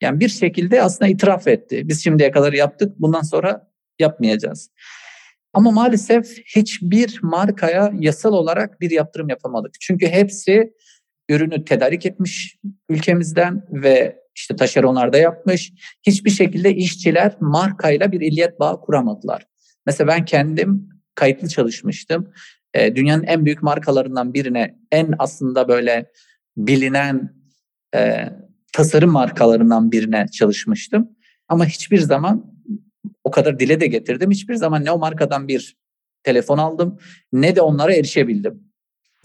[0.00, 1.88] Yani bir şekilde aslında itiraf etti.
[1.88, 4.70] Biz şimdiye kadar yaptık, bundan sonra yapmayacağız.
[5.52, 9.72] Ama maalesef hiçbir markaya yasal olarak bir yaptırım yapamadık.
[9.80, 10.72] Çünkü hepsi
[11.28, 12.58] ürünü tedarik etmiş
[12.88, 15.72] ülkemizden ve işte taşeronlarda yapmış.
[16.06, 19.46] Hiçbir şekilde işçiler markayla bir illiyet bağı kuramadılar.
[19.86, 22.32] Mesela ben kendim kayıtlı çalışmıştım.
[22.74, 26.10] E, dünyanın en büyük markalarından birine en aslında böyle
[26.56, 27.34] bilinen
[27.94, 28.28] e,
[28.72, 31.10] tasarım markalarından birine çalışmıştım.
[31.48, 32.54] Ama hiçbir zaman
[33.24, 34.30] o kadar dile de getirdim.
[34.30, 35.76] Hiçbir zaman ne o markadan bir
[36.22, 36.98] telefon aldım
[37.32, 38.65] ne de onlara erişebildim.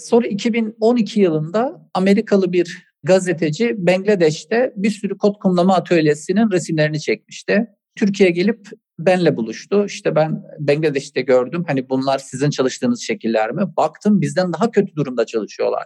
[0.07, 7.67] Sonra 2012 yılında Amerikalı bir gazeteci Bangladeş'te bir sürü kod kumlama atölyesinin resimlerini çekmişti.
[7.95, 8.67] Türkiye'ye gelip
[8.99, 9.85] benle buluştu.
[9.85, 11.63] İşte ben Bangladeş'te gördüm.
[11.67, 13.63] Hani bunlar sizin çalıştığınız şekiller mi?
[13.77, 15.83] Baktım bizden daha kötü durumda çalışıyorlar.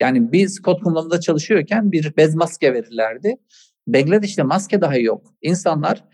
[0.00, 3.34] Yani biz kod kumlamada çalışıyorken bir bez maske verirlerdi.
[3.86, 5.34] Bangladeş'te maske daha yok.
[5.42, 6.04] İnsanlar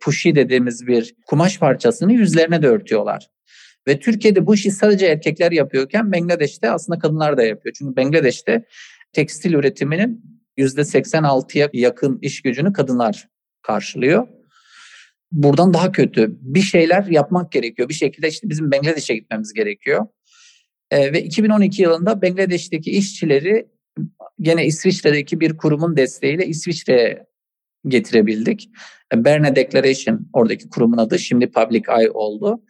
[0.00, 3.30] pushi dediğimiz bir kumaş parçasını yüzlerine de örtüyorlar.
[3.90, 7.74] Ve Türkiye'de bu işi sadece erkekler yapıyorken Bangladeş'te aslında kadınlar da yapıyor.
[7.78, 8.64] Çünkü Bangladeş'te
[9.12, 10.24] tekstil üretiminin
[10.58, 13.28] %86'ya yakın iş gücünü kadınlar
[13.62, 14.28] karşılıyor.
[15.32, 16.38] Buradan daha kötü.
[16.40, 17.88] Bir şeyler yapmak gerekiyor.
[17.88, 20.06] Bir şekilde işte bizim Bangladeş'e gitmemiz gerekiyor.
[20.90, 23.66] Ee, ve 2012 yılında Bangladeş'teki işçileri
[24.40, 27.26] gene İsviçre'deki bir kurumun desteğiyle İsviçre'ye
[27.86, 28.70] getirebildik.
[29.14, 32.62] Berne Declaration oradaki kurumun adı şimdi Public Eye oldu.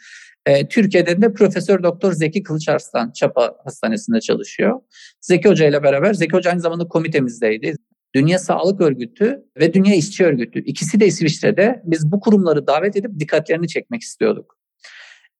[0.46, 4.80] E, Türkiye'de de Profesör Doktor Zeki Kılıçarslan Çapa Hastanesi'nde çalışıyor.
[5.20, 7.74] Zeki Hoca ile beraber, Zeki Hoca aynı zamanda komitemizdeydi.
[8.14, 13.18] Dünya Sağlık Örgütü ve Dünya İşçi Örgütü ikisi de İsviçre'de biz bu kurumları davet edip
[13.18, 14.58] dikkatlerini çekmek istiyorduk.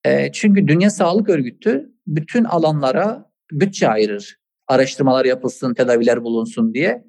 [0.05, 4.41] E, çünkü Dünya Sağlık Örgütü bütün alanlara bütçe ayırır.
[4.69, 7.05] Araştırmalar yapılsın, tedaviler bulunsun diye.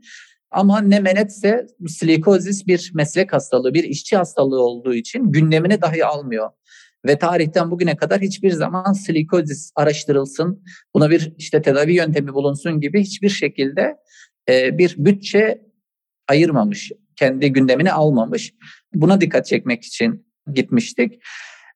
[0.52, 6.50] Ama ne menetse silikozis bir meslek hastalığı, bir işçi hastalığı olduğu için gündemine dahi almıyor.
[7.06, 10.64] Ve tarihten bugüne kadar hiçbir zaman silikozis araştırılsın,
[10.96, 13.96] buna bir işte tedavi yöntemi bulunsun gibi hiçbir şekilde
[14.50, 15.62] e, bir bütçe
[16.28, 18.54] ayırmamış, kendi gündemine almamış.
[18.94, 21.14] Buna dikkat çekmek için gitmiştik.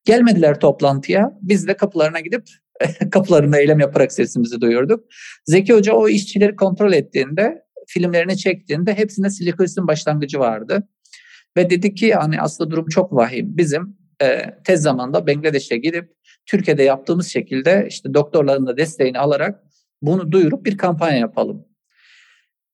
[0.04, 1.32] Gelmediler toplantıya.
[1.42, 2.42] Biz de kapılarına gidip
[3.10, 5.04] kapılarında eylem yaparak sesimizi duyurduk.
[5.46, 10.88] Zeki Hoca o işçileri kontrol ettiğinde, filmlerini çektiğinde hepsinde silikozin başlangıcı vardı.
[11.56, 13.56] Ve dedi ki hani aslında durum çok vahim.
[13.56, 16.12] Bizim e, tez zamanda Bangladeş'e gidip
[16.46, 19.62] Türkiye'de yaptığımız şekilde işte doktorların da desteğini alarak
[20.02, 21.66] bunu duyurup bir kampanya yapalım.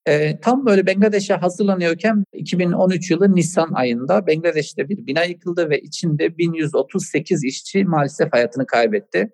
[0.07, 6.39] E, tam böyle Bangladeş'e hazırlanıyorken 2013 yılı Nisan ayında Bangladeş'te bir bina yıkıldı ve içinde
[6.39, 9.31] 1138 işçi maalesef hayatını kaybetti.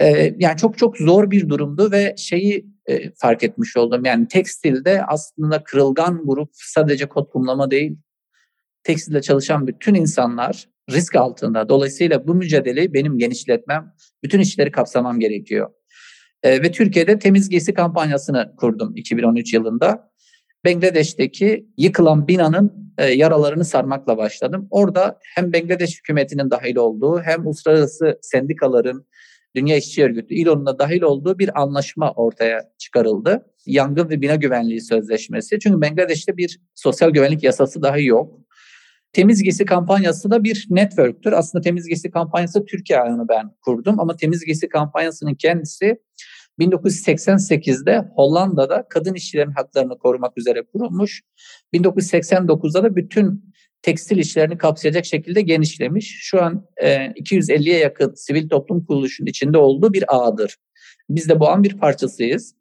[0.00, 4.04] E, yani çok çok zor bir durumdu ve şeyi e, fark etmiş oldum.
[4.04, 7.96] Yani tekstilde aslında kırılgan grup sadece kod kumlama değil,
[8.86, 11.68] tekstilde çalışan bütün insanlar risk altında.
[11.68, 15.70] Dolayısıyla bu mücadeleyi benim genişletmem, bütün işleri kapsamam gerekiyor.
[16.42, 20.10] E, ve Türkiye'de temiz giysi kampanyasını kurdum 2013 yılında.
[20.64, 24.68] Bangladeş'teki yıkılan binanın e, yaralarını sarmakla başladım.
[24.70, 29.06] Orada hem Bangladeş hükümetinin dahil olduğu hem uluslararası sendikaların,
[29.56, 33.46] Dünya İşçi Örgütü, İLO'nun da dahil olduğu bir anlaşma ortaya çıkarıldı.
[33.66, 35.58] Yangın ve bina güvenliği sözleşmesi.
[35.58, 38.45] Çünkü Bangladeş'te bir sosyal güvenlik yasası dahi yok.
[39.16, 41.32] Temiz Giysi kampanyası da bir networktür.
[41.32, 45.96] Aslında Temiz Giysi kampanyası Türkiye ayağını ben kurdum ama Temiz Giysi kampanyasının kendisi
[46.60, 51.22] 1988'de Hollanda'da kadın işçilerin haklarını korumak üzere kurulmuş.
[51.74, 56.16] 1989'da da bütün tekstil işlerini kapsayacak şekilde genişlemiş.
[56.20, 60.56] Şu an e, 250'ye yakın sivil toplum kuruluşunun içinde olduğu bir ağdır.
[61.10, 62.54] Biz de bu an bir parçasıyız.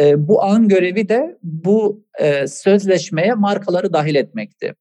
[0.00, 4.74] E, bu an görevi de bu e, sözleşmeye markaları dahil etmekti.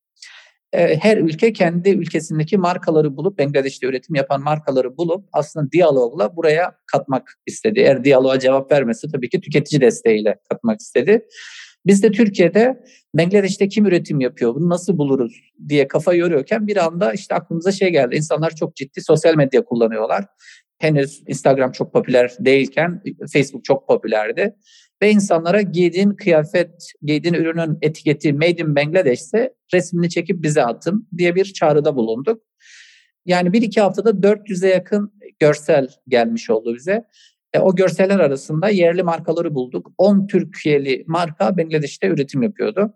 [0.74, 6.76] E, her ülke kendi ülkesindeki markaları bulup, Bangladeş'te üretim yapan markaları bulup aslında diyalogla buraya
[6.86, 7.80] katmak istedi.
[7.80, 11.26] Eğer diyaloğa cevap vermesi tabii ki tüketici desteğiyle katmak istedi.
[11.86, 12.84] Biz de Türkiye'de
[13.18, 17.90] Bangladeş'te kim üretim yapıyor, bunu nasıl buluruz diye kafa yoruyorken bir anda işte aklımıza şey
[17.90, 18.16] geldi.
[18.16, 20.26] İnsanlar çok ciddi sosyal medya kullanıyorlar.
[20.80, 23.02] Henüz Instagram çok popüler değilken
[23.34, 24.56] Facebook çok popülerdi.
[25.04, 31.08] Ve insanlara giydiğin kıyafet, giydiğin ürünün etiketi Made in Bangladesh ise resmini çekip bize atın
[31.18, 32.44] diye bir çağrıda bulunduk.
[33.26, 37.04] Yani bir iki haftada 400'e yakın görsel gelmiş oldu bize.
[37.54, 39.92] E, o görseller arasında yerli markaları bulduk.
[39.98, 42.94] 10 Türkiye'li marka Bangladeş'te üretim yapıyordu.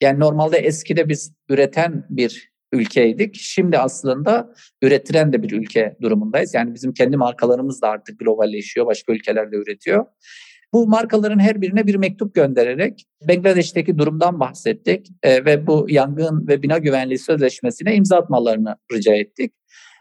[0.00, 3.34] Yani normalde eskide biz üreten bir ülkeydik.
[3.34, 6.54] Şimdi aslında üretilen de bir ülke durumundayız.
[6.54, 10.06] Yani bizim kendi markalarımız da artık globalleşiyor, başka ülkelerde üretiyor.
[10.72, 16.62] Bu markaların her birine bir mektup göndererek Bangladeş'teki durumdan bahsettik e, ve bu yangın ve
[16.62, 19.52] bina güvenliği sözleşmesine imza atmalarını rica ettik.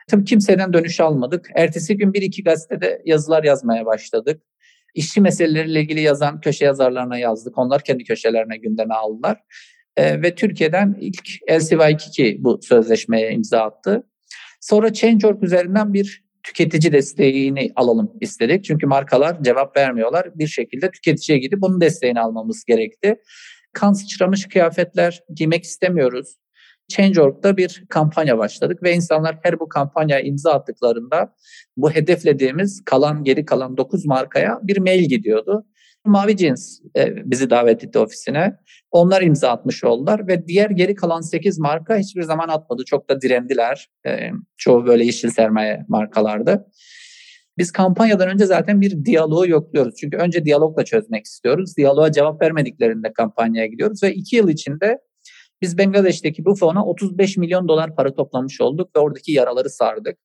[0.08, 1.50] Tabii kimseden dönüş almadık.
[1.56, 4.42] Ertesi gün bir iki gazetede yazılar yazmaya başladık.
[4.96, 7.58] İşçi meseleleriyle ilgili yazan köşe yazarlarına yazdık.
[7.58, 9.42] Onlar kendi köşelerine gündeme aldılar.
[9.98, 14.04] E, ve Türkiye'den ilk LCY2 bu sözleşmeye imza attı.
[14.62, 18.64] Sonra Change.org üzerinden bir tüketici desteğini alalım istedik.
[18.64, 20.40] Çünkü markalar cevap vermiyorlar.
[20.40, 23.16] Bir şekilde tüketiciye gidip bunun desteğini almamız gerekti.
[23.74, 26.36] Kan sıçramış kıyafetler giymek istemiyoruz.
[26.88, 31.36] Change.org'da bir kampanya başladık ve insanlar her bu kampanya imza attıklarında
[31.78, 35.66] bu hedeflediğimiz kalan geri kalan 9 markaya bir mail gidiyordu.
[36.06, 38.58] Mavi Cins e, bizi davet etti ofisine.
[38.92, 42.86] Onlar imza atmış oldular ve diğer geri kalan 8 marka hiçbir zaman atmadı.
[42.86, 43.90] Çok da direndiler.
[44.08, 46.66] E, çoğu böyle yeşil sermaye markalardı.
[47.58, 49.96] Biz kampanyadan önce zaten bir diyaloğu yokluyoruz.
[49.96, 51.78] Çünkü önce diyalogla çözmek istiyoruz.
[51.78, 55.00] Diyaloğa cevap vermediklerinde kampanyaya gidiyoruz ve iki yıl içinde
[55.62, 60.18] biz Bangladeş'teki bu fona 35 milyon dolar para toplamış olduk ve oradaki yaraları sardık.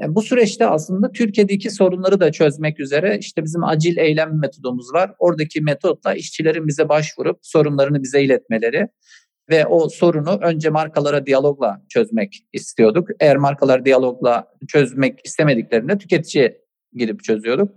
[0.00, 5.12] Yani bu süreçte aslında Türkiye'deki sorunları da çözmek üzere işte bizim acil eylem metodumuz var.
[5.18, 8.88] Oradaki metotla işçilerin bize başvurup sorunlarını bize iletmeleri
[9.50, 13.08] ve o sorunu önce markalara diyalogla çözmek istiyorduk.
[13.20, 16.60] Eğer markalar diyalogla çözmek istemediklerinde tüketiciye
[16.92, 17.70] gidip çözüyorduk.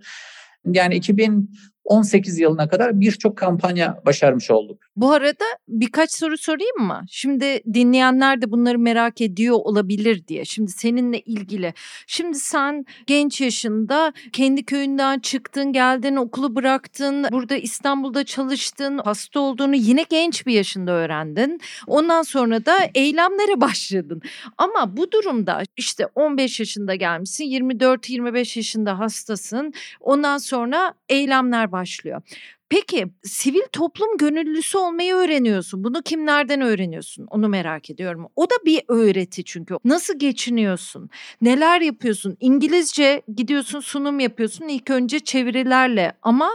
[0.66, 1.50] Yani 2000
[1.84, 4.87] 18 yılına kadar birçok kampanya başarmış olduk.
[4.98, 7.06] Bu arada birkaç soru sorayım mı?
[7.10, 10.46] Şimdi dinleyenler de bunları merak ediyor olabilir diye.
[10.46, 11.74] Şimdi seninle ilgili.
[12.08, 17.26] Şimdi sen genç yaşında kendi köyünden çıktın, geldin, okulu bıraktın.
[17.32, 21.60] Burada İstanbul'da çalıştın, hasta olduğunu yine genç bir yaşında öğrendin.
[21.88, 24.22] Ondan sonra da eylemlere başladın.
[24.58, 29.74] Ama bu durumda işte 15 yaşında gelmişsin, 24-25 yaşında hastasın.
[30.00, 32.22] Ondan sonra eylemler başlıyor.
[32.70, 35.84] Peki sivil toplum gönüllüsü olmayı öğreniyorsun.
[35.84, 37.28] Bunu kimlerden öğreniyorsun?
[37.30, 38.28] Onu merak ediyorum.
[38.36, 39.76] O da bir öğreti çünkü.
[39.86, 41.10] Nasıl geçiniyorsun?
[41.42, 42.38] Neler yapıyorsun?
[42.40, 46.50] İngilizce gidiyorsun sunum yapıyorsun ilk önce çevirilerle ama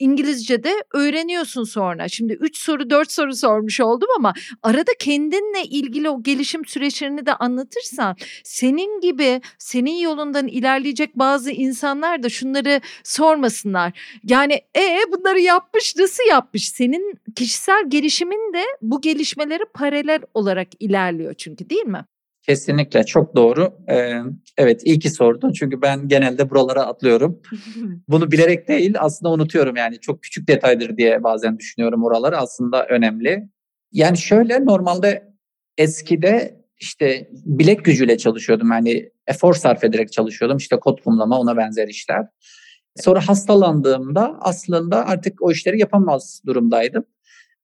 [0.00, 2.08] İngilizce'de öğreniyorsun sonra.
[2.08, 7.34] Şimdi 3 soru 4 soru sormuş oldum ama arada kendinle ilgili o gelişim süreçlerini de
[7.34, 14.20] anlatırsan senin gibi senin yolundan ilerleyecek bazı insanlar da şunları sormasınlar.
[14.24, 16.68] Yani e bunları yapmış nasıl yapmış?
[16.68, 22.04] Senin kişisel gelişimin de bu gelişmeleri paralel olarak ilerliyor çünkü değil mi?
[22.42, 23.74] Kesinlikle çok doğru.
[23.90, 24.20] Ee,
[24.56, 27.42] evet iyi ki sordun çünkü ben genelde buralara atlıyorum.
[28.08, 33.48] Bunu bilerek değil aslında unutuyorum yani çok küçük detaydır diye bazen düşünüyorum oraları aslında önemli.
[33.92, 35.32] Yani şöyle normalde
[35.78, 38.70] eskide işte bilek gücüyle çalışıyordum.
[38.70, 40.56] Yani efor sarf ederek çalışıyordum.
[40.56, 42.26] İşte kod kumlama ona benzer işler.
[42.96, 47.04] Sonra hastalandığımda aslında artık o işleri yapamaz durumdaydım.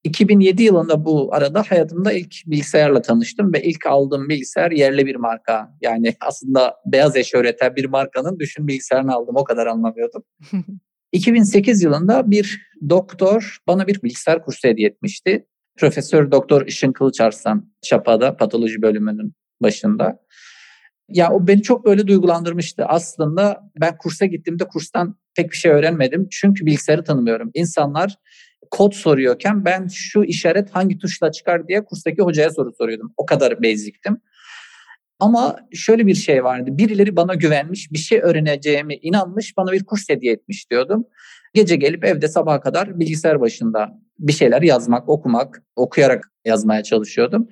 [0.04, 5.76] 2007 yılında bu arada hayatımda ilk bilgisayarla tanıştım ve ilk aldığım bilgisayar yerli bir marka.
[5.80, 10.22] Yani aslında beyaz eşya üreten bir markanın düşün bilgisayarını aldım o kadar anlamıyordum.
[11.12, 15.46] 2008 yılında bir doktor bana bir bilgisayar kursu hediye etmişti.
[15.76, 20.18] Profesör Doktor Işın Kılıçarslan Çapa'da patoloji bölümünün başında.
[21.08, 22.84] Ya o beni çok böyle duygulandırmıştı.
[22.84, 26.28] Aslında ben kursa gittiğimde kurstan pek bir şey öğrenmedim.
[26.30, 27.50] Çünkü bilgisayarı tanımıyorum.
[27.54, 28.16] İnsanlar
[28.70, 33.12] kod soruyorken ben şu işaret hangi tuşla çıkar diye kurstaki hocaya soru soruyordum.
[33.16, 34.20] O kadar basic'tim.
[35.20, 36.70] Ama şöyle bir şey vardı.
[36.72, 41.06] Birileri bana güvenmiş, bir şey öğreneceğimi inanmış, bana bir kurs hediye etmiş diyordum.
[41.54, 47.48] Gece gelip evde sabaha kadar bilgisayar başında bir şeyler yazmak, okumak, okuyarak yazmaya çalışıyordum.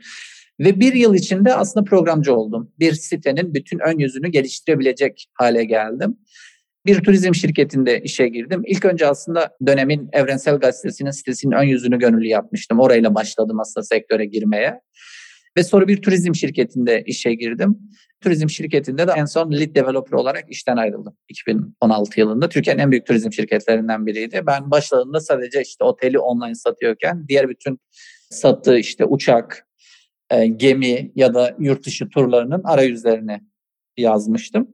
[0.60, 2.72] Ve bir yıl içinde aslında programcı oldum.
[2.78, 6.18] Bir sitenin bütün ön yüzünü geliştirebilecek hale geldim.
[6.86, 8.62] Bir turizm şirketinde işe girdim.
[8.66, 12.80] İlk önce aslında dönemin Evrensel Gazetesi'nin sitesinin ön yüzünü gönüllü yapmıştım.
[12.80, 14.80] Orayla başladım aslında sektöre girmeye.
[15.56, 17.78] Ve sonra bir turizm şirketinde işe girdim.
[18.20, 22.48] Turizm şirketinde de en son lead developer olarak işten ayrıldım 2016 yılında.
[22.48, 24.42] Türkiye'nin en büyük turizm şirketlerinden biriydi.
[24.46, 27.80] Ben başladığımda sadece işte oteli online satıyorken diğer bütün
[28.30, 29.66] sattığı işte uçak,
[30.30, 33.40] e, gemi ya da yurt dışı turlarının arayüzlerini
[33.96, 34.68] yazmıştım.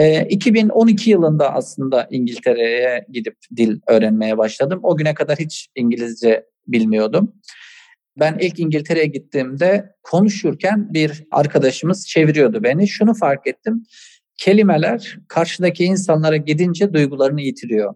[0.00, 4.80] E, 2012 yılında aslında İngiltere'ye gidip dil öğrenmeye başladım.
[4.82, 7.32] O güne kadar hiç İngilizce bilmiyordum.
[8.18, 12.88] Ben ilk İngiltere'ye gittiğimde konuşurken bir arkadaşımız çeviriyordu beni.
[12.88, 13.82] Şunu fark ettim.
[14.36, 17.94] Kelimeler karşıdaki insanlara gidince duygularını yitiriyor.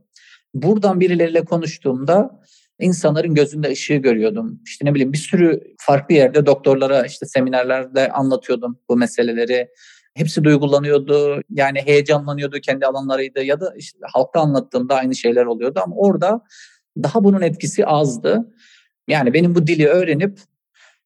[0.55, 2.41] Buradan birileriyle konuştuğumda
[2.81, 4.61] insanların gözünde ışığı görüyordum.
[4.67, 9.69] İşte ne bileyim bir sürü farklı yerde doktorlara işte seminerlerde anlatıyordum bu meseleleri.
[10.15, 11.43] Hepsi duygulanıyordu.
[11.51, 16.41] Yani heyecanlanıyordu kendi alanlarıydı ya da işte halka anlattığımda aynı şeyler oluyordu ama orada
[17.03, 18.55] daha bunun etkisi azdı.
[19.09, 20.39] Yani benim bu dili öğrenip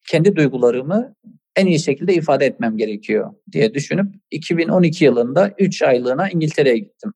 [0.08, 1.14] kendi duygularımı
[1.56, 7.12] en iyi şekilde ifade etmem gerekiyor diye düşünüp 2012 yılında 3 aylığına İngiltere'ye gittim.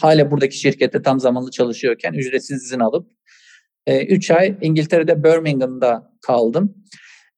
[0.00, 3.10] Hala buradaki şirkette tam zamanlı çalışıyorken ücretsiz izin alıp
[3.86, 6.74] 3 e, ay İngiltere'de Birmingham'da kaldım.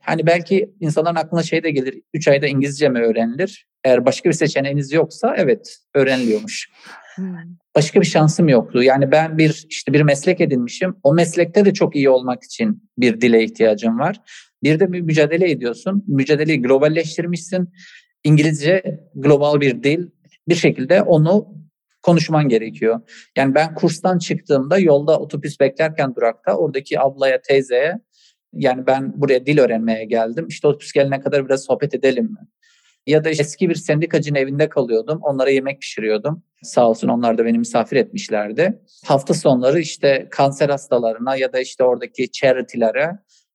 [0.05, 2.03] Hani belki insanların aklına şey de gelir.
[2.15, 3.67] 3 ayda İngilizce mi öğrenilir?
[3.85, 6.71] Eğer başka bir seçeneğiniz yoksa evet öğreniliyormuş.
[7.15, 7.37] Hmm.
[7.75, 8.83] Başka bir şansım yoktu.
[8.83, 10.97] Yani ben bir işte bir meslek edinmişim.
[11.03, 14.21] O meslekte de çok iyi olmak için bir dile ihtiyacım var.
[14.63, 16.05] Bir de bir mücadele ediyorsun.
[16.07, 17.69] Mücadeleyi globalleştirmişsin.
[18.25, 20.07] İngilizce global bir dil.
[20.49, 21.55] Bir şekilde onu
[22.03, 23.01] konuşman gerekiyor.
[23.37, 28.01] Yani ben kurstan çıktığımda yolda otobüs beklerken durakta oradaki ablaya, teyzeye
[28.57, 30.47] yani ben buraya dil öğrenmeye geldim.
[30.49, 32.49] İşte otobüs gelene kadar biraz sohbet edelim mi?
[33.07, 35.19] Ya da eski bir sendikacının evinde kalıyordum.
[35.23, 36.43] Onlara yemek pişiriyordum.
[36.63, 38.81] Sağ olsun onlar da beni misafir etmişlerdi.
[39.05, 43.13] Hafta sonları işte kanser hastalarına ya da işte oradaki charity'lere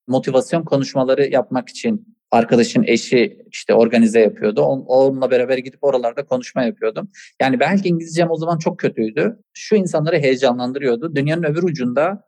[0.07, 4.61] motivasyon konuşmaları yapmak için arkadaşın eşi işte organize yapıyordu.
[4.61, 7.11] Onunla beraber gidip oralarda konuşma yapıyordum.
[7.41, 9.39] Yani belki İngilizcem o zaman çok kötüydü.
[9.53, 11.15] Şu insanları heyecanlandırıyordu.
[11.15, 12.23] Dünyanın öbür ucunda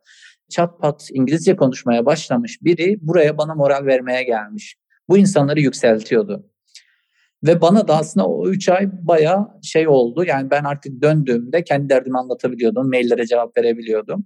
[0.52, 4.76] çat pat İngilizce konuşmaya başlamış biri buraya bana moral vermeye gelmiş.
[5.08, 6.46] Bu insanları yükseltiyordu.
[7.42, 10.24] Ve bana da aslında o üç ay bayağı şey oldu.
[10.24, 12.88] Yani ben artık döndüğümde kendi derdimi anlatabiliyordum.
[12.88, 14.24] Maillere cevap verebiliyordum.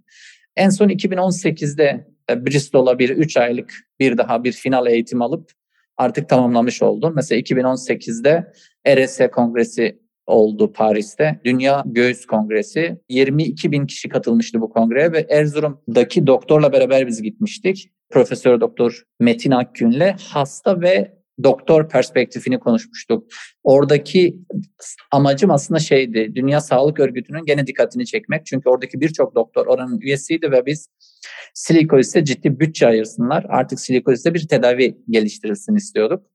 [0.57, 5.51] En son 2018'de e, Bristol'a bir üç aylık bir daha bir final eğitim alıp
[5.97, 7.13] artık tamamlamış oldum.
[7.17, 8.53] Mesela 2018'de
[8.89, 11.41] RS Kongresi oldu Paris'te.
[11.45, 13.01] Dünya Göğüs Kongresi.
[13.09, 17.91] 22 bin kişi katılmıştı bu kongreye ve Erzurum'daki doktorla beraber biz gitmiştik.
[18.11, 23.29] Profesör Doktor Metin Akgün'le hasta ve doktor perspektifini konuşmuştuk.
[23.65, 24.39] Oradaki
[25.11, 28.47] amacım aslında şeydi, Dünya Sağlık Örgütü'nün gene dikkatini çekmek.
[28.47, 30.89] Çünkü oradaki birçok doktor oranın üyesiydi ve biz
[31.55, 33.47] Silikolis'e ciddi bütçe ayırsınlar.
[33.49, 36.27] Artık Silikolis'te bir tedavi geliştirilsin istiyorduk.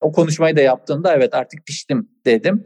[0.00, 2.64] O konuşmayı da yaptığımda evet artık piştim dedim.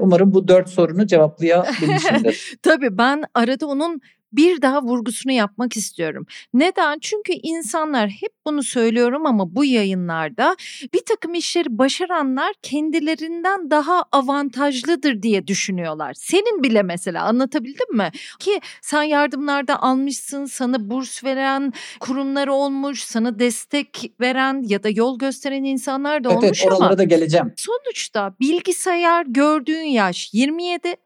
[0.00, 2.56] Umarım bu dört sorunu cevaplayabilmişimdir.
[2.62, 4.00] Tabii ben arada onun
[4.32, 6.26] bir daha vurgusunu yapmak istiyorum.
[6.54, 6.98] Neden?
[7.00, 10.56] Çünkü insanlar hep bunu söylüyorum ama bu yayınlarda
[10.94, 16.14] bir takım işleri başaranlar kendilerinden daha avantajlıdır diye düşünüyorlar.
[16.14, 18.10] Senin bile mesela anlatabildim mi?
[18.38, 25.18] Ki sen yardımlarda almışsın, sana burs veren kurumlar olmuş, sana destek veren ya da yol
[25.18, 27.52] gösteren insanlar da evet, olmuş evet, ama da geleceğim.
[27.56, 30.96] sonuçta bilgisayar gördüğün yaş 27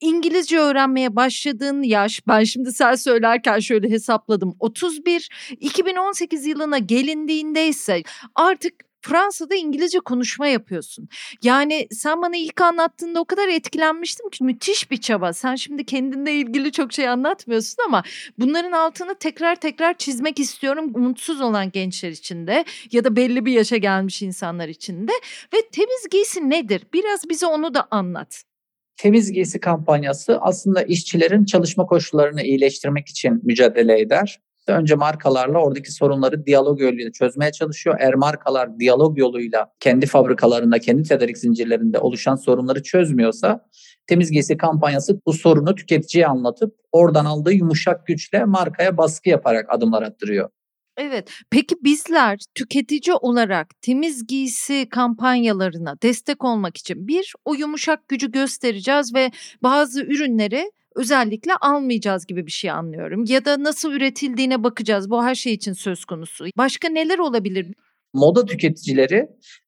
[0.00, 5.28] İngilizce öğrenmeye başladığın yaş ben şimdi sen söylerken şöyle hesapladım 31
[5.60, 8.02] 2018 yılına gelindiğinde ise
[8.34, 11.08] artık Fransa'da İngilizce konuşma yapıyorsun.
[11.42, 15.32] Yani sen bana ilk anlattığında o kadar etkilenmiştim ki müthiş bir çaba.
[15.32, 18.02] Sen şimdi kendinle ilgili çok şey anlatmıyorsun ama
[18.38, 23.52] bunların altını tekrar tekrar çizmek istiyorum umutsuz olan gençler için de ya da belli bir
[23.52, 25.12] yaşa gelmiş insanlar için de.
[25.54, 26.82] Ve temiz giysi nedir?
[26.92, 28.47] Biraz bize onu da anlat.
[28.98, 34.40] Temiz giysi kampanyası aslında işçilerin çalışma koşullarını iyileştirmek için mücadele eder.
[34.68, 37.96] Önce markalarla oradaki sorunları diyalog yoluyla çözmeye çalışıyor.
[38.00, 43.68] Eğer markalar diyalog yoluyla kendi fabrikalarında, kendi tedarik zincirlerinde oluşan sorunları çözmüyorsa
[44.06, 50.02] temiz giysi kampanyası bu sorunu tüketiciye anlatıp oradan aldığı yumuşak güçle markaya baskı yaparak adımlar
[50.02, 50.50] attırıyor.
[50.98, 51.30] Evet.
[51.50, 59.14] Peki bizler tüketici olarak temiz giysi kampanyalarına destek olmak için bir o yumuşak gücü göstereceğiz
[59.14, 59.30] ve
[59.62, 63.24] bazı ürünleri özellikle almayacağız gibi bir şey anlıyorum.
[63.28, 65.10] Ya da nasıl üretildiğine bakacağız.
[65.10, 66.44] Bu her şey için söz konusu.
[66.56, 67.66] Başka neler olabilir?
[68.14, 69.26] Moda tüketicileri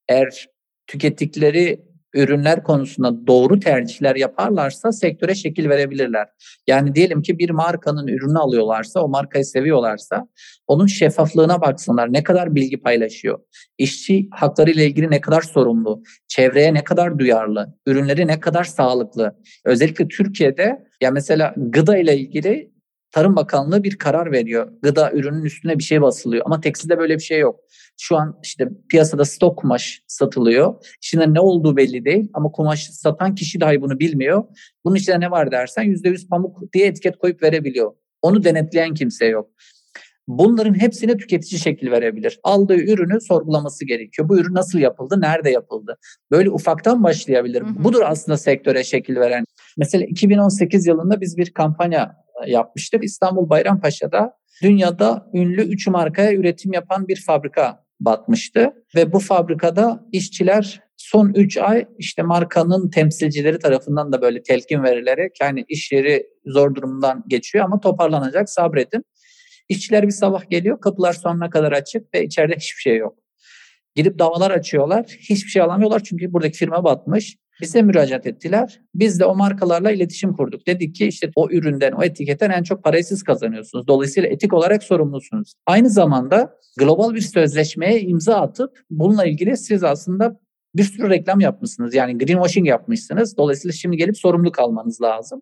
[0.09, 0.47] eğer
[0.87, 6.27] tükettikleri ürünler konusunda doğru tercihler yaparlarsa sektöre şekil verebilirler.
[6.67, 10.27] Yani diyelim ki bir markanın ürünü alıyorlarsa, o markayı seviyorlarsa
[10.67, 12.13] onun şeffaflığına baksınlar.
[12.13, 13.39] Ne kadar bilgi paylaşıyor?
[13.77, 16.03] İşçi hakları ile ilgili ne kadar sorumlu?
[16.27, 17.73] Çevreye ne kadar duyarlı?
[17.87, 19.35] Ürünleri ne kadar sağlıklı?
[19.65, 22.71] Özellikle Türkiye'de ya mesela gıda ile ilgili
[23.11, 24.71] Tarım Bakanlığı bir karar veriyor.
[24.81, 27.59] Gıda ürünün üstüne bir şey basılıyor ama tekstilde böyle bir şey yok.
[27.99, 30.85] Şu an işte piyasada stok kumaş satılıyor.
[30.97, 34.43] İçinde ne olduğu belli değil ama kumaşı satan kişi dahi bunu bilmiyor.
[34.85, 37.91] Bunun içinde ne var dersen %100 pamuk diye etiket koyup verebiliyor.
[38.21, 39.49] Onu denetleyen kimse yok.
[40.27, 42.39] Bunların hepsine tüketici şekil verebilir.
[42.43, 44.29] Aldığı ürünü sorgulaması gerekiyor.
[44.29, 45.97] Bu ürün nasıl yapıldı, nerede yapıldı?
[46.31, 47.61] Böyle ufaktan başlayabilir.
[47.61, 47.83] Hı hı.
[47.83, 49.45] Budur aslında sektöre şekil veren.
[49.77, 52.15] Mesela 2018 yılında biz bir kampanya
[52.47, 53.03] yapmıştık.
[53.03, 58.73] İstanbul Bayrampaşa'da dünyada ünlü 3 markaya üretim yapan bir fabrika batmıştı.
[58.95, 65.31] Ve bu fabrikada işçiler son 3 ay işte markanın temsilcileri tarafından da böyle telkin verilerek
[65.41, 69.05] yani iş yeri zor durumdan geçiyor ama toparlanacak sabredin.
[69.69, 73.15] İşçiler bir sabah geliyor kapılar sonuna kadar açık ve içeride hiçbir şey yok.
[73.95, 75.05] Gidip davalar açıyorlar.
[75.05, 77.37] Hiçbir şey alamıyorlar çünkü buradaki firma batmış.
[77.61, 78.81] Bize müracaat ettiler.
[78.95, 80.67] Biz de o markalarla iletişim kurduk.
[80.67, 83.87] Dedik ki işte o üründen, o etiketten en çok parayı siz kazanıyorsunuz.
[83.87, 85.53] Dolayısıyla etik olarak sorumlusunuz.
[85.65, 90.39] Aynı zamanda global bir sözleşmeye imza atıp bununla ilgili siz aslında
[90.75, 91.95] bir sürü reklam yapmışsınız.
[91.95, 93.37] Yani greenwashing yapmışsınız.
[93.37, 95.41] Dolayısıyla şimdi gelip sorumluluk almanız lazım.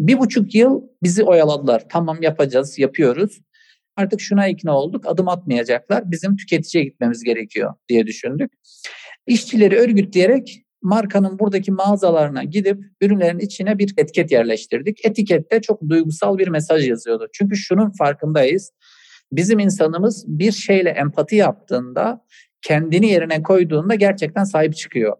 [0.00, 1.82] Bir buçuk yıl bizi oyaladılar.
[1.88, 3.40] Tamam yapacağız, yapıyoruz.
[3.96, 5.06] Artık şuna ikna olduk.
[5.06, 6.10] Adım atmayacaklar.
[6.10, 8.52] Bizim tüketiciye gitmemiz gerekiyor diye düşündük.
[9.26, 15.04] İşçileri örgütleyerek markanın buradaki mağazalarına gidip ürünlerin içine bir etiket yerleştirdik.
[15.04, 17.28] Etikette çok duygusal bir mesaj yazıyordu.
[17.32, 18.72] Çünkü şunun farkındayız.
[19.32, 22.24] Bizim insanımız bir şeyle empati yaptığında,
[22.62, 25.16] kendini yerine koyduğunda gerçekten sahip çıkıyor.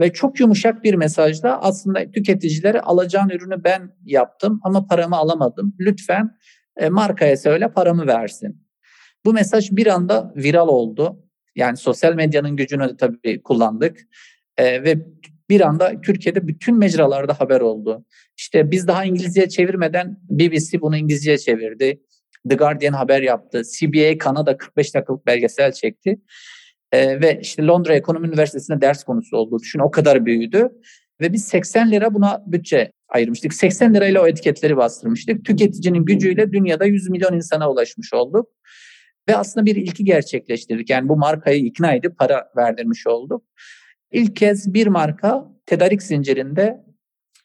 [0.00, 5.76] Ve çok yumuşak bir mesajla aslında tüketicilere alacağın ürünü ben yaptım ama paramı alamadım.
[5.80, 6.36] Lütfen
[6.76, 8.66] e, markaya söyle paramı versin.
[9.24, 11.24] Bu mesaj bir anda viral oldu.
[11.56, 14.00] Yani sosyal medyanın gücünü de tabii kullandık.
[14.60, 14.98] E, ve
[15.50, 18.04] bir anda Türkiye'de bütün mecralarda haber oldu.
[18.36, 22.00] İşte biz daha İngilizceye çevirmeden BBC bunu İngilizceye çevirdi.
[22.48, 23.62] The Guardian haber yaptı.
[23.78, 26.20] CBA Kanada 45 dakikalık belgesel çekti.
[26.92, 29.58] E, ve işte Londra Ekonomi Üniversitesi'nde ders konusu oldu.
[29.62, 30.68] Düşün o kadar büyüdü.
[31.20, 33.54] Ve biz 80 lira buna bütçe ayırmıştık.
[33.54, 35.44] 80 lirayla o etiketleri bastırmıştık.
[35.44, 38.48] Tüketicinin gücüyle dünyada 100 milyon insana ulaşmış olduk.
[39.28, 40.90] Ve aslında bir ilki gerçekleştirdik.
[40.90, 43.42] Yani bu markayı ikna edip para verdirmiş olduk.
[44.12, 46.84] İlk kez bir marka tedarik zincirinde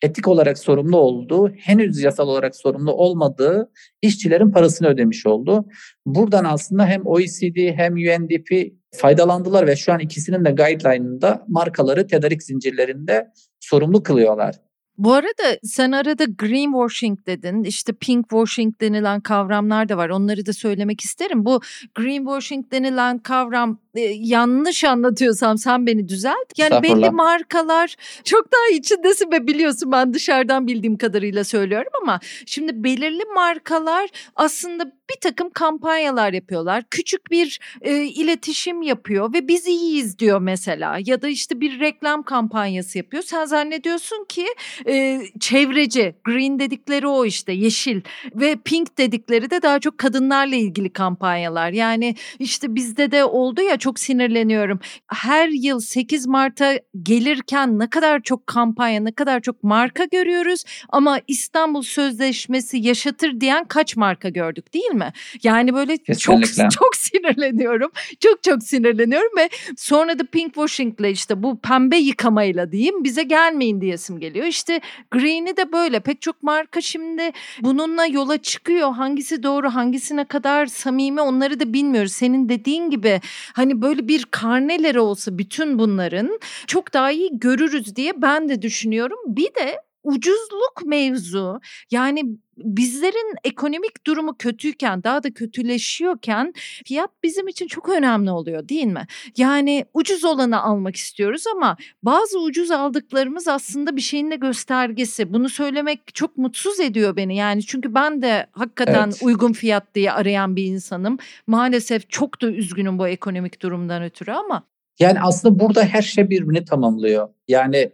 [0.01, 5.66] etik olarak sorumlu olduğu, henüz yasal olarak sorumlu olmadığı işçilerin parasını ödemiş oldu.
[6.05, 12.43] Buradan aslında hem OECD hem UNDP faydalandılar ve şu an ikisinin de guideline'ında markaları tedarik
[12.43, 13.28] zincirlerinde
[13.59, 14.55] sorumlu kılıyorlar.
[14.97, 20.09] Bu arada sen arada greenwashing dedin, işte pinkwashing denilen kavramlar da var.
[20.09, 21.45] Onları da söylemek isterim.
[21.45, 21.61] Bu
[21.95, 26.58] greenwashing denilen kavram yanlış anlatıyorsam sen beni düzelt.
[26.58, 32.84] Yani belli markalar çok daha içindesin ve biliyorsun ben dışarıdan bildiğim kadarıyla söylüyorum ama şimdi
[32.84, 36.84] belirli markalar aslında bir takım kampanyalar yapıyorlar.
[36.91, 42.24] Küçük bir e, iletişim yapıyor ve biz iyiyiz diyor mesela ya da işte bir reklam
[42.24, 43.24] kampanyası yapıyor.
[43.24, 44.46] Sen zannediyorsun ki
[44.88, 48.02] e, çevreci, green dedikleri o işte yeşil
[48.36, 51.72] ve pink dedikleri de daha çok kadınlarla ilgili kampanyalar.
[51.72, 54.80] Yani işte bizde de oldu ya çok sinirleniyorum.
[55.08, 61.20] Her yıl 8 Mart'a gelirken ne kadar çok kampanya, ne kadar çok marka görüyoruz ama
[61.28, 65.14] İstanbul Sözleşmesi yaşatır diyen kaç marka gördük değil mi?
[65.44, 66.48] Yani böyle Kesinlikle.
[66.48, 67.92] çok çok sinirleniyorum.
[68.20, 73.82] Çok çok sinirleniyorum ve sonra da pink washing'le işte bu pembe yıkamayla diyeyim bize gelmeyin
[73.82, 74.46] diyesim geliyor.
[74.46, 74.82] İşte
[75.12, 77.32] green'i de böyle pek çok marka şimdi
[77.62, 78.94] bununla yola çıkıyor.
[78.94, 82.12] Hangisi doğru, hangisine kadar samimi onları da bilmiyoruz.
[82.12, 83.22] Senin dediğin gibi
[83.54, 89.17] hani böyle bir karneleri olsa bütün bunların çok daha iyi görürüz diye ben de düşünüyorum.
[89.28, 91.59] Bir de ucuzluk mevzu
[91.91, 92.23] yani
[92.58, 96.53] bizlerin ekonomik durumu kötüyken daha da kötüleşiyorken
[96.86, 99.08] fiyat bizim için çok önemli oluyor değil mi?
[99.38, 105.34] Yani ucuz olanı almak istiyoruz ama bazı ucuz aldıklarımız aslında bir şeyin de göstergesi.
[105.34, 109.20] Bunu söylemek çok mutsuz ediyor beni yani çünkü ben de hakikaten evet.
[109.22, 111.18] uygun fiyat diye arayan bir insanım.
[111.47, 114.64] Maalesef çok da üzgünüm bu ekonomik durumdan ötürü ama.
[114.99, 117.30] Yani aslında burada her şey birbirini tamamlıyor.
[117.47, 117.91] Yani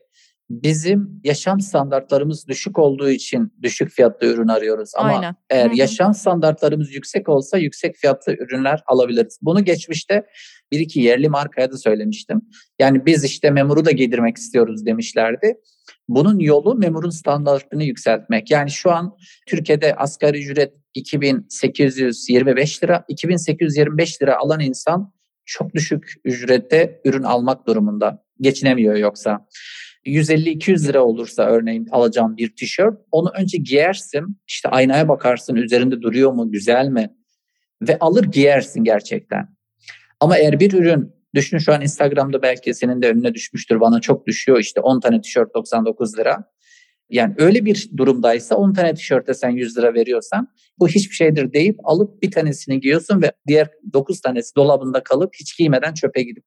[0.52, 4.92] bizim yaşam standartlarımız düşük olduğu için düşük fiyatlı ürün arıyoruz.
[4.96, 5.36] Ama Aynen.
[5.50, 5.78] eğer Hı-hı.
[5.78, 9.40] yaşam standartlarımız yüksek olsa yüksek fiyatlı ürünler alabiliriz.
[9.42, 10.26] Bunu geçmişte
[10.72, 12.42] bir iki yerli markaya da söylemiştim.
[12.80, 15.56] Yani biz işte memuru da giydirmek istiyoruz demişlerdi.
[16.08, 18.52] Bunun yolu memurun standartını yükseltmek.
[18.52, 19.16] Yani şu an
[19.48, 25.14] Türkiye'de asgari ücret 2825 lira, 2825 lira alan insan
[25.46, 28.24] çok düşük ücrette ürün almak durumunda.
[28.42, 29.48] Geçinemiyor yoksa.
[30.06, 36.32] 150-200 lira olursa örneğin alacağım bir tişört onu önce giyersin işte aynaya bakarsın üzerinde duruyor
[36.32, 37.10] mu güzel mi
[37.82, 39.48] ve alır giyersin gerçekten.
[40.20, 44.28] Ama eğer bir ürün düşün şu an Instagram'da belki senin de önüne düşmüştür bana çok
[44.28, 46.52] düşüyor işte 10 tane tişört 99 lira.
[47.10, 50.48] Yani öyle bir durumdaysa 10 tane tişörte sen 100 lira veriyorsan
[50.80, 55.58] bu hiçbir şeydir deyip alıp bir tanesini giyiyorsun ve diğer 9 tanesi dolabında kalıp hiç
[55.58, 56.44] giymeden çöpe gidip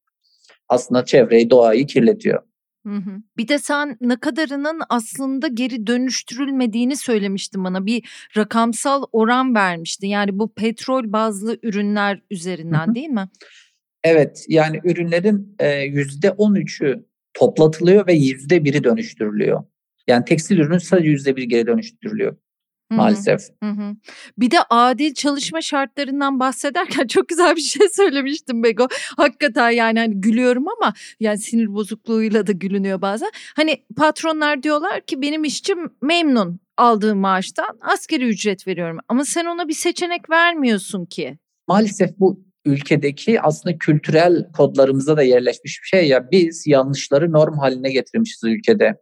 [0.69, 2.43] aslında çevreyi doğayı kirletiyor.
[2.87, 3.11] Hı hı.
[3.37, 7.87] Bir de sen ne kadarının aslında geri dönüştürülmediğini söylemiştin bana.
[7.87, 10.09] Bir rakamsal oran vermiştin.
[10.09, 12.95] Yani bu petrol bazlı ürünler üzerinden hı hı.
[12.95, 13.29] değil mi?
[14.05, 15.57] Evet yani ürünlerin
[15.87, 19.65] yüzde on üçü toplatılıyor ve yüzde biri dönüştürülüyor.
[20.07, 22.37] Yani tekstil ürünün sadece yüzde bir geri dönüştürülüyor
[22.97, 23.41] maalesef.
[23.63, 23.97] Hı hı.
[24.39, 28.89] Bir de adil çalışma şartlarından bahsederken çok güzel bir şey söylemiştim Bego.
[29.17, 33.31] Hakikaten yani hani gülüyorum ama yani sinir bozukluğuyla da gülünüyor bazen.
[33.57, 38.99] Hani patronlar diyorlar ki benim işçim memnun aldığı maaştan askeri ücret veriyorum.
[39.09, 41.39] Ama sen ona bir seçenek vermiyorsun ki.
[41.69, 47.93] Maalesef bu ülkedeki aslında kültürel kodlarımızda da yerleşmiş bir şey ya biz yanlışları norm haline
[47.93, 48.95] getirmişiz ülkede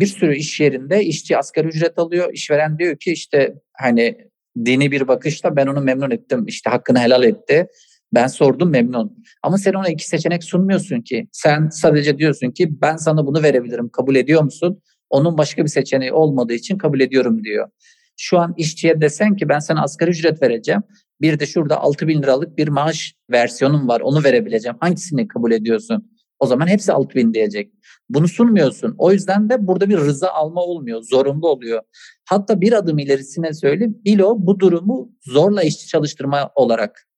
[0.00, 2.32] bir sürü iş yerinde işçi asgari ücret alıyor.
[2.32, 4.16] İşveren diyor ki işte hani
[4.64, 6.44] dini bir bakışla ben onu memnun ettim.
[6.46, 7.66] İşte hakkını helal etti.
[8.14, 9.24] Ben sordum memnun.
[9.42, 11.28] Ama sen ona iki seçenek sunmuyorsun ki.
[11.32, 13.88] Sen sadece diyorsun ki ben sana bunu verebilirim.
[13.88, 14.82] Kabul ediyor musun?
[15.10, 17.68] Onun başka bir seçeneği olmadığı için kabul ediyorum diyor.
[18.16, 20.82] Şu an işçiye desen ki ben sana asgari ücret vereceğim.
[21.20, 24.76] Bir de şurada 6 bin liralık bir maaş versiyonum var onu verebileceğim.
[24.80, 26.12] Hangisini kabul ediyorsun?
[26.38, 27.72] O zaman hepsi 6 bin diyecek.
[28.14, 28.94] Bunu sunmuyorsun.
[28.98, 31.02] O yüzden de burada bir rıza alma olmuyor.
[31.02, 31.82] Zorunlu oluyor.
[32.24, 34.00] Hatta bir adım ilerisine söyleyeyim.
[34.04, 37.08] ILO bu durumu zorla işçi çalıştırma olarak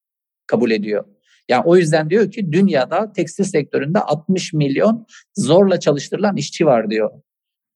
[0.47, 1.05] kabul ediyor.
[1.49, 7.11] Yani o yüzden diyor ki dünyada tekstil sektöründe 60 milyon zorla çalıştırılan işçi var diyor.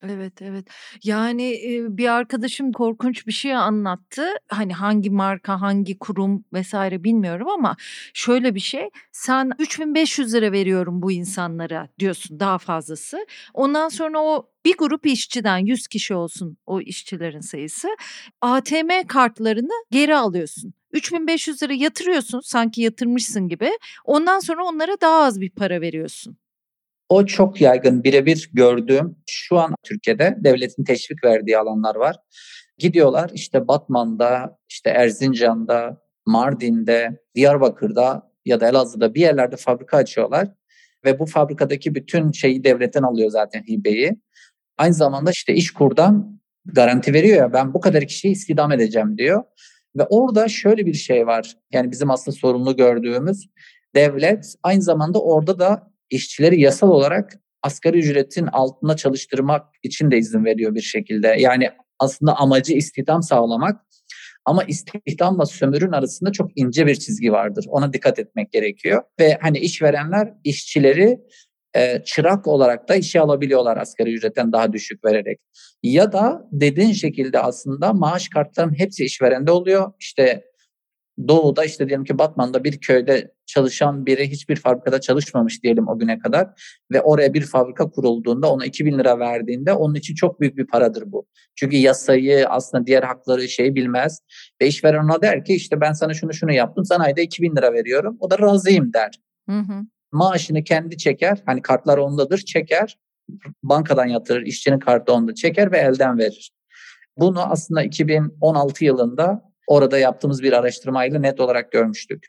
[0.03, 0.69] Evet, evet.
[1.05, 4.27] Yani, bir arkadaşım korkunç bir şey anlattı.
[4.49, 7.77] Hani, hangi marka, hangi kurum vesaire bilmiyorum ama
[8.15, 9.51] şöyle bir şey, sen
[10.35, 13.27] lira veriyorum bu insanlara diyorsun, daha fazlası.
[13.55, 17.89] Ondan sonra o bir grup işçiden 100 kişi olsun o işçilerin sayısı,
[18.41, 20.75] ATM kartlarını geri alıyorsun.
[21.63, 23.71] lira yatırıyorsun sanki yatırmışsın gibi.
[24.05, 26.48] Ondan sonra onlara daha az bir para veriyorsun.
[27.09, 32.17] O çok yaygın birebir gördüğüm şu an Türkiye'de devletin teşvik verdiği alanlar var.
[32.79, 40.49] Gidiyorlar işte Batman'da, işte Erzincan'da, Mardin'de, Diyarbakır'da ya da Elazığ'da bir yerlerde fabrika açıyorlar.
[41.05, 44.17] Ve bu fabrikadaki bütün şeyi devletten alıyor zaten hibeyi.
[44.79, 49.43] Aynı zamanda işte iş kurdan garanti veriyor ya ben bu kadar kişiyi istihdam edeceğim diyor.
[49.97, 51.57] Ve orada şöyle bir şey var.
[51.73, 53.49] Yani bizim aslında sorumlu gördüğümüz
[53.95, 57.33] devlet aynı zamanda orada da işçileri yasal olarak
[57.63, 61.29] asgari ücretin altında çalıştırmak için de izin veriyor bir şekilde.
[61.29, 63.81] Yani aslında amacı istihdam sağlamak
[64.45, 67.65] ama istihdamla sömürün arasında çok ince bir çizgi vardır.
[67.69, 69.03] Ona dikkat etmek gerekiyor.
[69.21, 71.21] Ve hani işverenler işçileri
[71.77, 75.41] e, çırak olarak da işe alabiliyorlar asgari ücretten daha düşük vererek.
[75.83, 79.93] Ya da dediğin şekilde aslında maaş kartlarının hepsi işverende oluyor.
[80.01, 80.45] İşte
[81.29, 86.19] doğuda işte diyelim ki Batman'da bir köyde çalışan biri hiçbir fabrikada çalışmamış diyelim o güne
[86.19, 86.49] kadar
[86.93, 91.13] ve oraya bir fabrika kurulduğunda ona 2000 lira verdiğinde onun için çok büyük bir paradır
[91.13, 91.27] bu.
[91.57, 94.21] Çünkü yasayı aslında diğer hakları şey bilmez
[94.63, 97.73] ve işveren ona der ki işte ben sana şunu şunu yaptım sana ayda 2000 lira
[97.73, 99.11] veriyorum o da razıyım der.
[99.49, 99.83] Hı hı.
[100.13, 102.99] Maaşını kendi çeker hani kartlar ondadır çeker
[103.63, 106.53] bankadan yatırır işçinin kartı onda çeker ve elden verir.
[107.17, 112.27] Bunu aslında 2016 yılında orada yaptığımız bir araştırmayla net olarak görmüştük.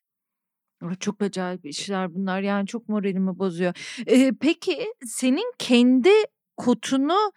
[1.00, 3.74] Çok acayip işler bunlar yani çok moralimi bozuyor.
[4.08, 6.10] Ee, peki senin kendi
[6.58, 7.32] kotunu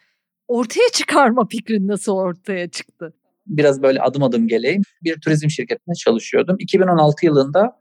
[0.49, 3.15] ortaya çıkarma fikrin nasıl ortaya çıktı?
[3.47, 4.83] Biraz böyle adım adım geleyim.
[5.03, 6.57] Bir turizm şirketinde çalışıyordum.
[6.59, 7.81] 2016 yılında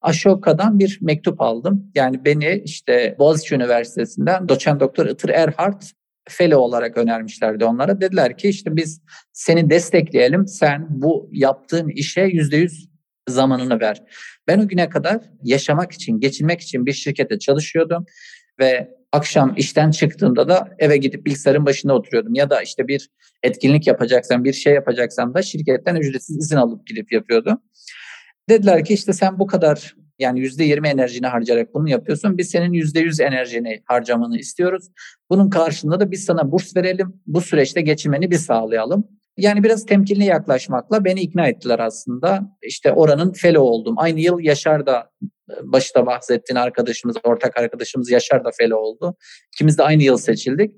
[0.00, 1.92] Ashoka'dan bir mektup aldım.
[1.94, 5.82] Yani beni işte Boğaziçi Üniversitesi'nden doçent doktor Itır Erhard
[6.28, 8.00] fellow olarak önermişlerdi onlara.
[8.00, 9.02] Dediler ki işte biz
[9.32, 10.46] seni destekleyelim.
[10.46, 12.88] Sen bu yaptığın işe yüzde yüz
[13.28, 14.02] zamanını ver.
[14.48, 18.06] Ben o güne kadar yaşamak için, geçinmek için bir şirkette çalışıyordum
[18.58, 22.34] ve akşam işten çıktığımda da eve gidip bilgisayarın başında oturuyordum.
[22.34, 23.10] Ya da işte bir
[23.42, 27.62] etkinlik yapacaksam, bir şey yapacaksam da şirketten ücretsiz izin alıp gidip yapıyordum.
[28.48, 32.38] Dediler ki işte sen bu kadar yani yüzde yirmi enerjini harcayarak bunu yapıyorsun.
[32.38, 34.88] Biz senin yüzde yüz enerjini harcamanı istiyoruz.
[35.30, 37.20] Bunun karşılığında da biz sana burs verelim.
[37.26, 39.04] Bu süreçte geçinmeni biz sağlayalım.
[39.36, 42.56] Yani biraz temkinli yaklaşmakla beni ikna ettiler aslında.
[42.62, 43.94] İşte oranın fellow oldum.
[43.98, 45.10] Aynı yıl Yaşar da
[45.62, 49.16] başta bahsettiğin arkadaşımız, ortak arkadaşımız Yaşar da fellow oldu.
[49.54, 50.74] İkimiz de aynı yıl seçildik.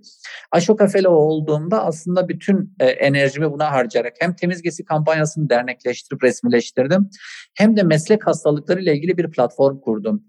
[0.52, 7.10] Ashoka fellow olduğumda aslında bütün e, enerjimi buna harcayarak hem temiz gezi kampanyasını dernekleştirip resmileştirdim
[7.54, 10.24] hem de meslek hastalıkları ile ilgili bir platform kurdum.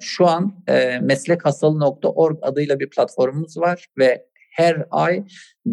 [0.00, 5.24] Şu an e, meslekhastalığı.org adıyla bir platformumuz var ve her ay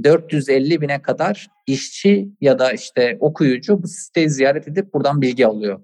[0.03, 5.79] 450 bine kadar işçi ya da işte okuyucu bu siteyi ziyaret edip buradan bilgi alıyor.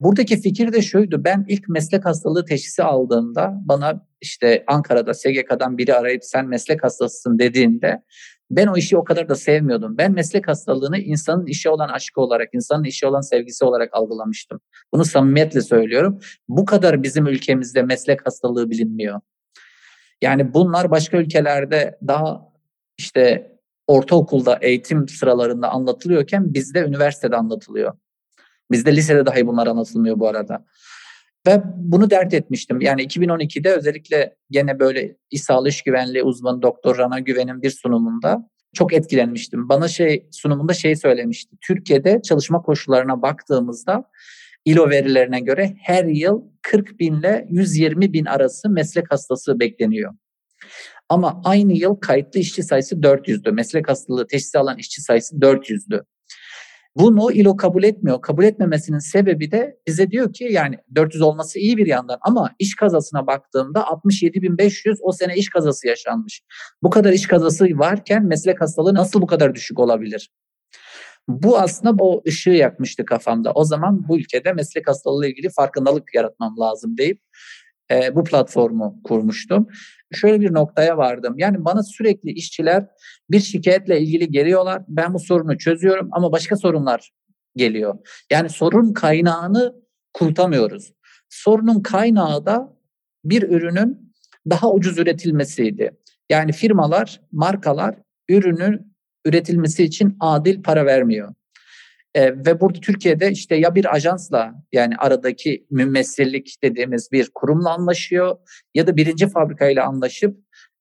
[0.00, 1.24] Buradaki fikir de şuydu.
[1.24, 7.38] Ben ilk meslek hastalığı teşhisi aldığımda bana işte Ankara'da SGK'dan biri arayıp sen meslek hastasısın
[7.38, 8.02] dediğinde
[8.50, 9.98] ben o işi o kadar da sevmiyordum.
[9.98, 14.60] Ben meslek hastalığını insanın işi olan aşkı olarak, insanın işi olan sevgisi olarak algılamıştım.
[14.92, 16.20] Bunu samimiyetle söylüyorum.
[16.48, 19.20] Bu kadar bizim ülkemizde meslek hastalığı bilinmiyor.
[20.22, 22.52] Yani bunlar başka ülkelerde daha
[22.98, 23.52] işte
[23.86, 27.92] ortaokulda eğitim sıralarında anlatılıyorken bizde üniversitede anlatılıyor.
[28.70, 30.64] Bizde lisede dahi bunlar anlatılmıyor bu arada.
[31.46, 32.80] Ve bunu dert etmiştim.
[32.80, 38.50] Yani 2012'de özellikle gene böyle İş Sağlığı İş Güvenliği uzmanı Doktor Rana Güven'in bir sunumunda
[38.74, 39.68] çok etkilenmiştim.
[39.68, 41.56] Bana şey sunumunda şey söylemişti.
[41.66, 44.10] Türkiye'de çalışma koşullarına baktığımızda
[44.64, 50.14] İLO verilerine göre her yıl 40 bin ile 120 bin arası meslek hastası bekleniyor.
[51.08, 53.52] Ama aynı yıl kayıtlı işçi sayısı 400'dü.
[53.52, 56.04] Meslek hastalığı teşhisi alan işçi sayısı 400'dü.
[56.98, 58.22] Bunu ILO kabul etmiyor.
[58.22, 62.74] Kabul etmemesinin sebebi de bize diyor ki yani 400 olması iyi bir yandan ama iş
[62.76, 66.42] kazasına baktığımda 67.500 o sene iş kazası yaşanmış.
[66.82, 70.30] Bu kadar iş kazası varken meslek hastalığı nasıl bu kadar düşük olabilir?
[71.28, 73.52] Bu aslında o ışığı yakmıştı kafamda.
[73.52, 77.20] O zaman bu ülkede meslek hastalığı ile ilgili farkındalık yaratmam lazım deyip
[77.90, 79.68] e, bu platformu kurmuştum.
[80.12, 81.34] Şöyle bir noktaya vardım.
[81.38, 82.86] Yani bana sürekli işçiler
[83.30, 84.82] bir şikayetle ilgili geliyorlar.
[84.88, 87.10] Ben bu sorunu çözüyorum ama başka sorunlar
[87.56, 87.98] geliyor.
[88.30, 89.74] Yani sorun kaynağını
[90.14, 90.92] kurtamıyoruz.
[91.28, 92.76] Sorunun kaynağı da
[93.24, 94.12] bir ürünün
[94.50, 95.96] daha ucuz üretilmesiydi.
[96.30, 97.94] Yani firmalar, markalar
[98.28, 101.34] ürünün üretilmesi için adil para vermiyor.
[102.16, 108.36] E, ve burada Türkiye'de işte ya bir ajansla yani aradaki mümessillik dediğimiz bir kurumla anlaşıyor
[108.74, 110.36] ya da birinci fabrikayla anlaşıp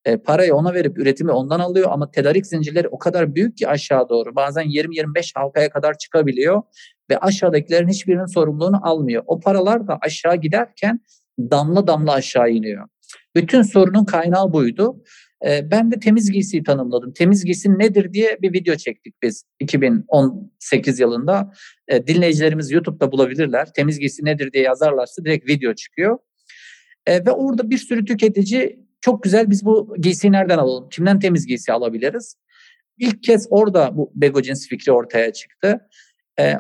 [0.06, 4.10] e, parayı ona verip üretimi ondan alıyor ama tedarik zincirleri o kadar büyük ki aşağı
[4.10, 6.62] doğru bazen 20-25 halkaya kadar çıkabiliyor
[7.10, 9.24] ve aşağıdakilerin hiçbirinin sorumluluğunu almıyor.
[9.28, 11.00] O paralar da aşağı giderken
[11.40, 12.88] damla damla aşağı iniyor.
[13.36, 15.04] Bütün sorunun kaynağı buydu.
[15.46, 17.14] Ee, ben de temiz giysiyi tanımladım.
[17.14, 21.52] Temiz giysi nedir diye bir video çektik biz 2018 yılında.
[21.88, 23.74] Ee, dinleyicilerimiz YouTube'da bulabilirler.
[23.74, 26.18] Temiz giysi nedir diye yazarlarsa direkt video çıkıyor.
[27.08, 30.90] Ee, ve orada bir sürü tüketici çok güzel biz bu giysiyi nereden alalım?
[30.90, 32.38] Kimden temiz giysi alabiliriz?
[32.98, 35.80] İlk kez orada bu Begojins fikri ortaya çıktı.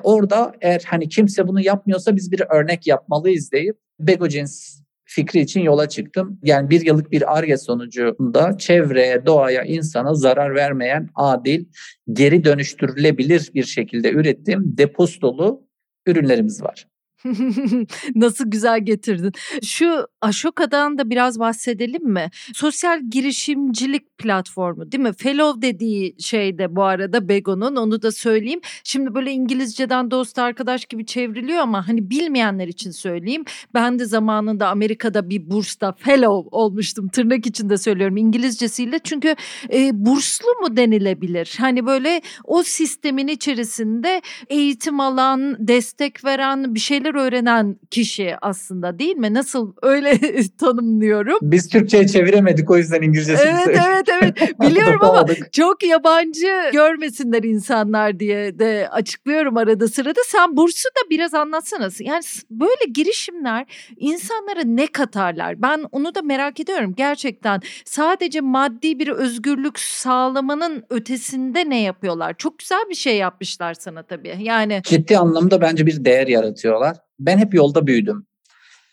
[0.03, 4.84] orada eğer hani kimse bunu yapmıyorsa biz bir örnek yapmalıyız deyip Begojins
[5.15, 6.39] fikri için yola çıktım.
[6.43, 11.65] Yani bir yıllık bir ARGE sonucunda çevreye, doğaya, insana zarar vermeyen adil,
[12.13, 15.61] geri dönüştürülebilir bir şekilde ürettiğim depostolu
[16.05, 16.87] ürünlerimiz var.
[18.15, 19.31] Nasıl güzel getirdin.
[19.63, 22.29] Şu Ashoka'dan da biraz bahsedelim mi?
[22.53, 25.13] Sosyal girişimcilik platformu değil mi?
[25.13, 28.59] Fellow dediği şey de bu arada Bego'nun onu da söyleyeyim.
[28.83, 33.45] Şimdi böyle İngilizceden dost arkadaş gibi çevriliyor ama hani bilmeyenler için söyleyeyim.
[33.73, 37.07] Ben de zamanında Amerika'da bir bursta fellow olmuştum.
[37.07, 38.99] Tırnak içinde söylüyorum İngilizcesiyle.
[38.99, 39.35] Çünkü
[39.73, 41.55] e, burslu mu denilebilir?
[41.59, 49.15] Hani böyle o sistemin içerisinde eğitim alan, destek veren, bir şeyler öğrenen kişi aslında değil
[49.15, 49.33] mi?
[49.33, 50.19] Nasıl öyle
[50.57, 51.37] tanımlıyorum.
[51.41, 58.19] Biz Türkçe'ye çeviremedik o yüzden İngilizcesini Evet evet evet biliyorum ama çok yabancı görmesinler insanlar
[58.19, 60.19] diye de açıklıyorum arada sırada.
[60.27, 61.89] Sen bursu da biraz anlatsana.
[61.99, 63.65] Yani böyle girişimler
[63.97, 65.61] insanlara ne katarlar?
[65.61, 67.61] Ben onu da merak ediyorum gerçekten.
[67.85, 72.35] Sadece maddi bir özgürlük sağlamanın ötesinde ne yapıyorlar?
[72.37, 74.37] Çok güzel bir şey yapmışlar sana tabii.
[74.39, 76.97] Yani ciddi anlamda bence bir değer yaratıyorlar.
[77.19, 78.27] Ben hep yolda büyüdüm.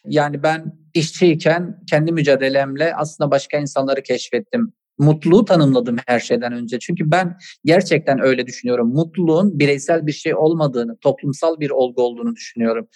[0.06, 4.72] Yani ben işçiyken kendi mücadelemle aslında başka insanları keşfettim.
[5.02, 6.78] Mutluluğu tanımladım her şeyden önce.
[6.78, 8.88] Çünkü ben gerçekten öyle düşünüyorum.
[8.88, 12.88] Mutluluğun bireysel bir şey olmadığını, toplumsal bir olgu olduğunu düşünüyorum.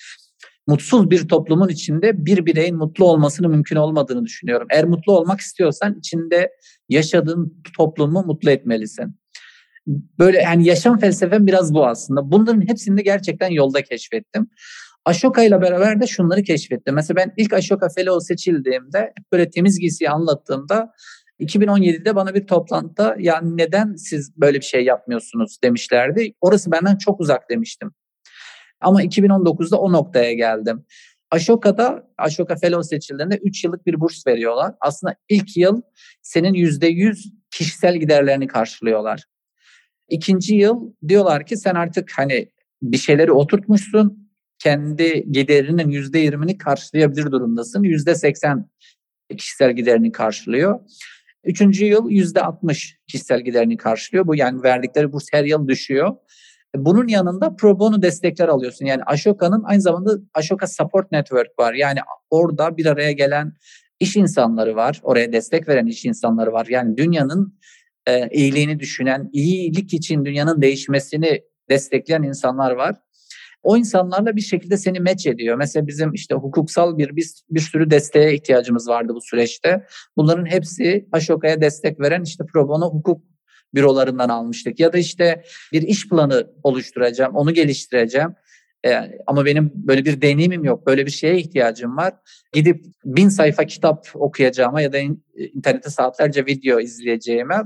[0.66, 4.68] Mutsuz bir toplumun içinde bir bireyin mutlu olmasının mümkün olmadığını düşünüyorum.
[4.70, 6.50] Eğer mutlu olmak istiyorsan içinde
[6.88, 9.16] yaşadığın toplumu mutlu etmelisin.
[10.18, 12.30] Böyle yani yaşam felsefem biraz bu aslında.
[12.30, 14.50] Bunların hepsini de gerçekten yolda keşfettim.
[15.04, 16.94] Ashoka ile beraber de şunları keşfettim.
[16.94, 20.92] Mesela ben ilk Ashoka Fellow seçildiğimde böyle temiz giysiyi anlattığımda
[21.40, 26.32] 2017'de bana bir toplantıda yani neden siz böyle bir şey yapmıyorsunuz demişlerdi.
[26.40, 27.90] Orası benden çok uzak demiştim.
[28.80, 30.84] Ama 2019'da o noktaya geldim.
[31.30, 34.74] Ashoka'da Ashoka Fellow seçildiğinde 3 yıllık bir burs veriyorlar.
[34.80, 35.82] Aslında ilk yıl
[36.22, 39.24] senin %100 kişisel giderlerini karşılıyorlar.
[40.08, 42.48] İkinci yıl diyorlar ki sen artık hani
[42.82, 44.30] bir şeyleri oturtmuşsun.
[44.58, 47.82] Kendi giderinin yüzde yirmini karşılayabilir durumdasın.
[47.82, 48.70] Yüzde seksen
[49.36, 50.80] kişisel giderini karşılıyor.
[51.46, 54.26] Üçüncü yıl yüzde altmış kişisel giderini karşılıyor.
[54.26, 56.16] Bu yani verdikleri burs her yıl düşüyor.
[56.76, 58.86] Bunun yanında pro bono destekler alıyorsun.
[58.86, 61.74] Yani Ashoka'nın aynı zamanda Ashoka Support Network var.
[61.74, 61.98] Yani
[62.30, 63.52] orada bir araya gelen
[64.00, 65.00] iş insanları var.
[65.02, 66.66] Oraya destek veren iş insanları var.
[66.70, 67.58] Yani dünyanın
[68.06, 72.96] e, iyiliğini düşünen, iyilik için dünyanın değişmesini destekleyen insanlar var.
[73.66, 75.56] O insanlarla bir şekilde seni match ediyor.
[75.56, 79.86] Mesela bizim işte hukuksal bir bir, bir sürü desteğe ihtiyacımız vardı bu süreçte.
[80.16, 83.22] Bunların hepsi Ashoka'ya destek veren işte pro bono hukuk
[83.74, 84.80] bürolarından almıştık.
[84.80, 85.42] Ya da işte
[85.72, 88.34] bir iş planı oluşturacağım, onu geliştireceğim.
[88.86, 92.14] Ee, ama benim böyle bir deneyimim yok, böyle bir şeye ihtiyacım var.
[92.52, 94.98] Gidip bin sayfa kitap okuyacağıma ya da
[95.54, 97.62] internette saatlerce video izleyeceğime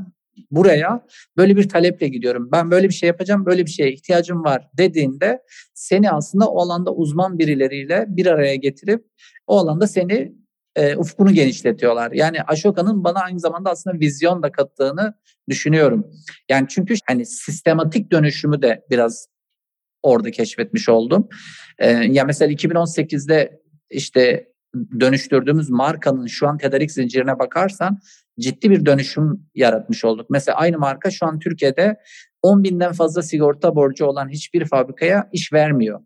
[0.51, 2.49] buraya böyle bir taleple gidiyorum.
[2.53, 5.43] Ben böyle bir şey yapacağım, böyle bir şeye ihtiyacım var dediğinde
[5.75, 9.05] seni aslında o alanda uzman birileriyle bir araya getirip
[9.47, 10.33] o alanda seni
[10.77, 12.13] e, ufkunu genişletiyorlar.
[12.13, 15.15] Yani Ashoka'nın bana aynı zamanda aslında vizyon da kattığını
[15.49, 16.07] düşünüyorum.
[16.49, 19.29] Yani çünkü hani sistematik dönüşümü de biraz
[20.03, 21.29] orada keşfetmiş oldum.
[21.79, 24.51] Ee, ya mesela 2018'de işte
[25.01, 27.99] dönüştürdüğümüz markanın şu an tedarik zincirine bakarsan
[28.41, 30.30] ciddi bir dönüşüm yaratmış olduk.
[30.30, 31.97] Mesela aynı marka şu an Türkiye'de
[32.43, 36.01] 10 binden fazla sigorta borcu olan hiçbir fabrikaya iş vermiyor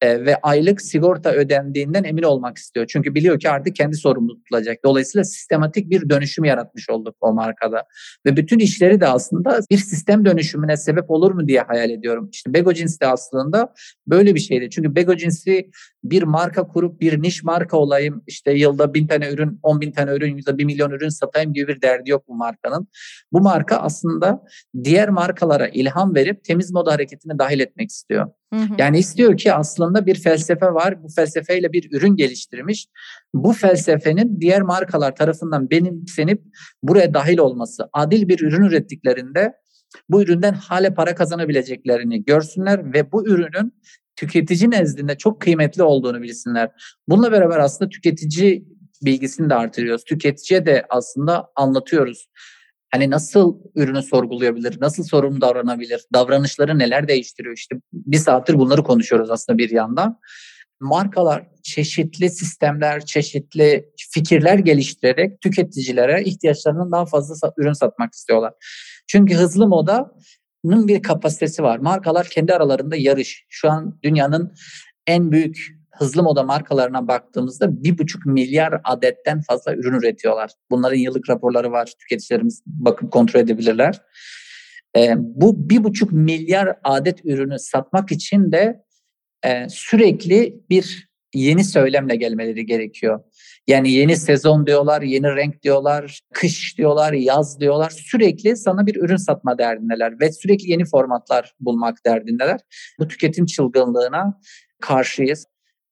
[0.00, 2.86] e, ve aylık sigorta ödendiğinden emin olmak istiyor.
[2.86, 4.84] Çünkü biliyor ki artık kendi sorumlu tutulacak.
[4.84, 7.84] Dolayısıyla sistematik bir dönüşüm yaratmış olduk o markada.
[8.26, 12.28] Ve bütün işleri de aslında bir sistem dönüşümüne sebep olur mu diye hayal ediyorum.
[12.32, 13.74] İşte Bego Jeans de aslında
[14.06, 14.70] böyle bir şeydi.
[14.70, 15.70] Çünkü Bego Jeans'i
[16.10, 20.10] bir marka kurup bir niş marka olayım, işte yılda bin tane ürün, on bin tane
[20.10, 22.88] ürün, yılda bir milyon ürün satayım gibi bir derdi yok bu markanın.
[23.32, 24.42] Bu marka aslında
[24.84, 28.30] diğer markalara ilham verip temiz moda hareketine dahil etmek istiyor.
[28.54, 28.74] Hı hı.
[28.78, 31.02] Yani istiyor ki aslında bir felsefe var.
[31.02, 32.88] Bu felsefeyle bir ürün geliştirmiş.
[33.34, 36.42] Bu felsefenin diğer markalar tarafından benimsenip
[36.82, 39.52] buraya dahil olması, adil bir ürün ürettiklerinde
[40.08, 43.74] bu üründen hale para kazanabileceklerini görsünler ve bu ürünün
[44.18, 46.70] tüketici nezdinde çok kıymetli olduğunu bilsinler.
[47.08, 48.64] Bununla beraber aslında tüketici
[49.02, 50.04] bilgisini de artırıyoruz.
[50.04, 52.28] Tüketiciye de aslında anlatıyoruz.
[52.90, 59.30] Hani nasıl ürünü sorgulayabilir, nasıl sorumlu davranabilir, davranışları neler değiştiriyor işte bir saattir bunları konuşuyoruz
[59.30, 60.18] aslında bir yandan.
[60.80, 68.52] Markalar çeşitli sistemler, çeşitli fikirler geliştirerek tüketicilere ihtiyaçlarının daha fazla ürün satmak istiyorlar.
[69.06, 69.66] Çünkü hızlı
[70.64, 71.78] modanın bir kapasitesi var.
[71.78, 73.46] Markalar kendi aralarında yarış.
[73.48, 74.54] Şu an dünyanın
[75.06, 80.50] en büyük hızlı moda markalarına baktığımızda bir buçuk milyar adetten fazla ürün üretiyorlar.
[80.70, 81.92] Bunların yıllık raporları var.
[81.98, 84.00] Tüketicilerimiz bakıp kontrol edebilirler.
[84.96, 88.84] E, bu bir buçuk milyar adet ürünü satmak için de
[89.44, 93.20] e, sürekli bir yeni söylemle gelmeleri gerekiyor.
[93.68, 97.90] Yani yeni sezon diyorlar, yeni renk diyorlar, kış diyorlar, yaz diyorlar.
[97.90, 102.60] Sürekli sana bir ürün satma derdindeler ve sürekli yeni formatlar bulmak derdindeler.
[102.98, 104.40] Bu tüketim çılgınlığına
[104.80, 105.46] karşıyız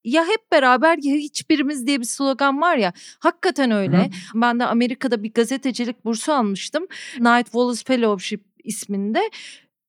[0.07, 4.05] ya hep beraber ya hiçbirimiz diye bir slogan var ya hakikaten öyle.
[4.05, 4.11] Hı.
[4.35, 6.87] Ben de Amerika'da bir gazetecilik bursu almıştım.
[7.19, 9.31] Night Wallace Fellowship isminde.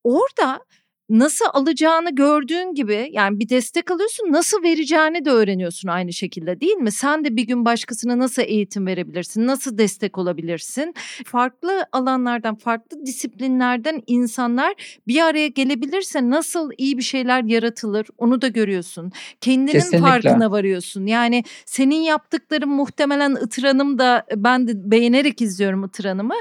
[0.04, 0.60] Orada
[1.08, 6.76] nasıl alacağını gördüğün gibi yani bir destek alıyorsun nasıl vereceğini de öğreniyorsun aynı şekilde değil
[6.76, 6.92] mi?
[6.92, 9.46] Sen de bir gün başkasına nasıl eğitim verebilirsin?
[9.46, 10.94] Nasıl destek olabilirsin?
[11.26, 18.48] Farklı alanlardan, farklı disiplinlerden insanlar bir araya gelebilirse nasıl iyi bir şeyler yaratılır onu da
[18.48, 19.12] görüyorsun.
[19.40, 19.98] Kendinin Kesinlikle.
[19.98, 21.06] farkına varıyorsun.
[21.06, 26.34] Yani senin yaptıkların muhtemelen Itıranım da ben de beğenerek izliyorum Itıranım'ı.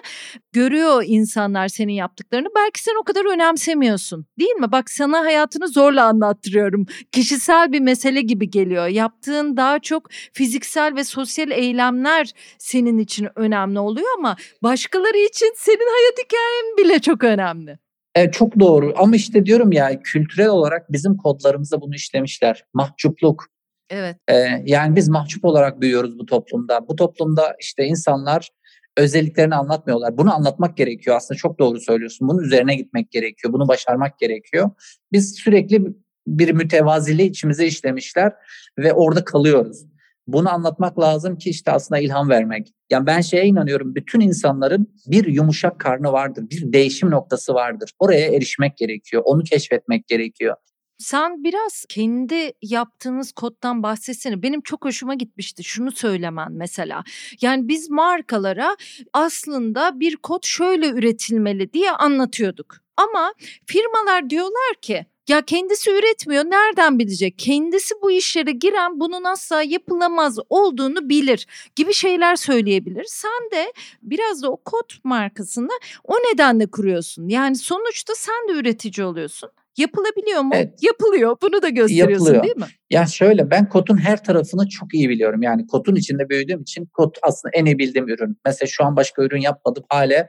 [0.51, 2.47] Görüyor insanlar senin yaptıklarını.
[2.55, 4.71] Belki sen o kadar önemsemiyorsun değil mi?
[4.71, 6.85] Bak sana hayatını zorla anlattırıyorum.
[7.11, 8.87] Kişisel bir mesele gibi geliyor.
[8.87, 15.91] Yaptığın daha çok fiziksel ve sosyal eylemler senin için önemli oluyor ama başkaları için senin
[15.91, 17.79] hayat hikayen bile çok önemli.
[18.15, 22.65] Evet çok doğru ama işte diyorum ya kültürel olarak bizim kodlarımızda bunu işlemişler.
[22.73, 23.45] Mahcupluk.
[23.89, 24.17] Evet.
[24.27, 24.35] Ee,
[24.65, 26.87] yani biz mahcup olarak büyüyoruz bu toplumda.
[26.87, 28.49] Bu toplumda işte insanlar
[28.97, 30.17] özelliklerini anlatmıyorlar.
[30.17, 31.15] Bunu anlatmak gerekiyor.
[31.15, 32.27] Aslında çok doğru söylüyorsun.
[32.27, 33.53] Bunun üzerine gitmek gerekiyor.
[33.53, 34.69] Bunu başarmak gerekiyor.
[35.11, 35.81] Biz sürekli
[36.27, 38.33] bir mütevaziliği içimize işlemişler
[38.77, 39.85] ve orada kalıyoruz.
[40.27, 42.73] Bunu anlatmak lazım ki işte aslında ilham vermek.
[42.89, 43.95] Yani ben şeye inanıyorum.
[43.95, 46.45] Bütün insanların bir yumuşak karnı vardır.
[46.51, 47.91] Bir değişim noktası vardır.
[47.99, 49.21] Oraya erişmek gerekiyor.
[49.25, 50.55] Onu keşfetmek gerekiyor.
[50.97, 54.43] Sen biraz kendi yaptığınız koddan bahsetsene.
[54.43, 57.03] Benim çok hoşuma gitmişti şunu söylemen mesela.
[57.41, 58.77] Yani biz markalara
[59.13, 62.77] aslında bir kod şöyle üretilmeli diye anlatıyorduk.
[62.97, 63.33] Ama
[63.65, 67.39] firmalar diyorlar ki ya kendisi üretmiyor nereden bilecek?
[67.39, 73.05] Kendisi bu işlere giren bunun asla yapılamaz olduğunu bilir gibi şeyler söyleyebilir.
[73.07, 75.71] Sen de biraz da o kod markasını
[76.03, 77.27] o nedenle kuruyorsun.
[77.27, 79.49] Yani sonuçta sen de üretici oluyorsun.
[79.77, 80.51] Yapılabiliyor mu?
[80.53, 80.83] Evet.
[80.83, 81.37] Yapılıyor.
[81.41, 82.43] Bunu da gösteriyorsun Yapılıyor.
[82.43, 82.65] değil mi?
[82.89, 85.41] Ya şöyle ben kotun her tarafını çok iyi biliyorum.
[85.41, 88.37] Yani kotun içinde büyüdüğüm için kot aslında en iyi bildiğim ürün.
[88.45, 90.27] Mesela şu an başka ürün yapmadım hala.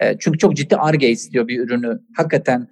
[0.00, 2.00] E, çünkü çok ciddi arge istiyor bir ürünü.
[2.16, 2.68] Hakikaten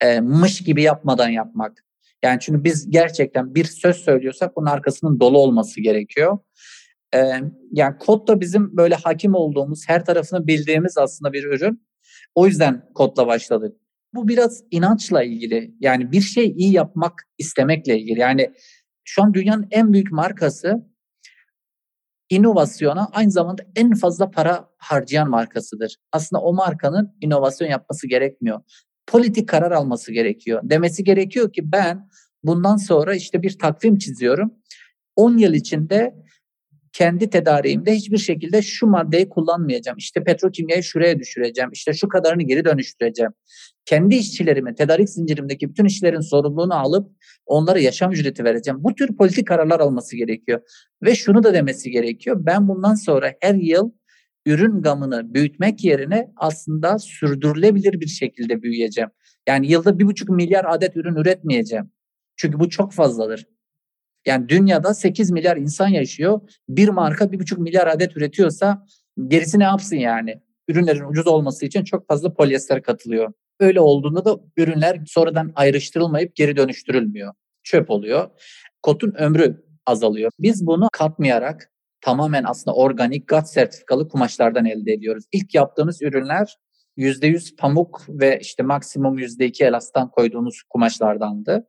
[0.00, 1.84] e, mış gibi yapmadan yapmak.
[2.24, 6.38] Yani çünkü biz gerçekten bir söz söylüyorsak bunun arkasının dolu olması gerekiyor.
[7.14, 7.18] E,
[7.72, 11.86] yani kod da bizim böyle hakim olduğumuz, her tarafını bildiğimiz aslında bir ürün.
[12.34, 13.76] O yüzden kodla başladık.
[14.16, 15.74] Bu biraz inançla ilgili.
[15.80, 18.20] Yani bir şey iyi yapmak istemekle ilgili.
[18.20, 18.52] Yani
[19.04, 20.86] şu an dünyanın en büyük markası
[22.30, 25.96] inovasyona aynı zamanda en fazla para harcayan markasıdır.
[26.12, 28.60] Aslında o markanın inovasyon yapması gerekmiyor.
[29.06, 30.60] Politik karar alması gerekiyor.
[30.64, 32.08] Demesi gerekiyor ki ben
[32.42, 34.54] bundan sonra işte bir takvim çiziyorum.
[35.16, 36.25] 10 yıl içinde
[36.96, 39.98] kendi tedariğimde hiçbir şekilde şu maddeyi kullanmayacağım.
[39.98, 41.70] İşte petrokimyayı şuraya düşüreceğim.
[41.72, 43.32] İşte şu kadarını geri dönüştüreceğim.
[43.84, 47.10] Kendi işçilerime, tedarik zincirimdeki bütün işlerin sorumluluğunu alıp
[47.46, 48.84] onlara yaşam ücreti vereceğim.
[48.84, 50.60] Bu tür politik kararlar alması gerekiyor.
[51.02, 52.36] Ve şunu da demesi gerekiyor.
[52.40, 53.90] Ben bundan sonra her yıl
[54.46, 59.10] ürün gamını büyütmek yerine aslında sürdürülebilir bir şekilde büyüyeceğim.
[59.48, 61.90] Yani yılda bir buçuk milyar adet ürün üretmeyeceğim.
[62.36, 63.46] Çünkü bu çok fazladır.
[64.26, 66.40] Yani dünyada 8 milyar insan yaşıyor.
[66.68, 68.86] Bir marka 1,5 milyar adet üretiyorsa
[69.28, 70.42] gerisi ne yapsın yani?
[70.68, 73.32] Ürünlerin ucuz olması için çok fazla polyester katılıyor.
[73.60, 77.34] Öyle olduğunda da ürünler sonradan ayrıştırılmayıp geri dönüştürülmüyor.
[77.62, 78.30] Çöp oluyor.
[78.82, 80.30] Kotun ömrü azalıyor.
[80.38, 81.70] Biz bunu katmayarak
[82.00, 85.24] tamamen aslında organik GAT sertifikalı kumaşlardan elde ediyoruz.
[85.32, 86.56] İlk yaptığımız ürünler
[86.96, 91.68] %100 pamuk ve işte maksimum %2 elastan koyduğumuz kumaşlardandı.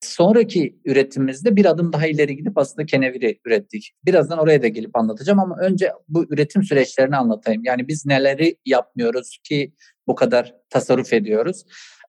[0.00, 3.92] Sonraki üretimimizde bir adım daha ileri gidip aslında keneviri ürettik.
[4.04, 7.64] Birazdan oraya da gelip anlatacağım ama önce bu üretim süreçlerini anlatayım.
[7.64, 9.72] Yani biz neleri yapmıyoruz ki
[10.06, 11.64] bu kadar tasarruf ediyoruz.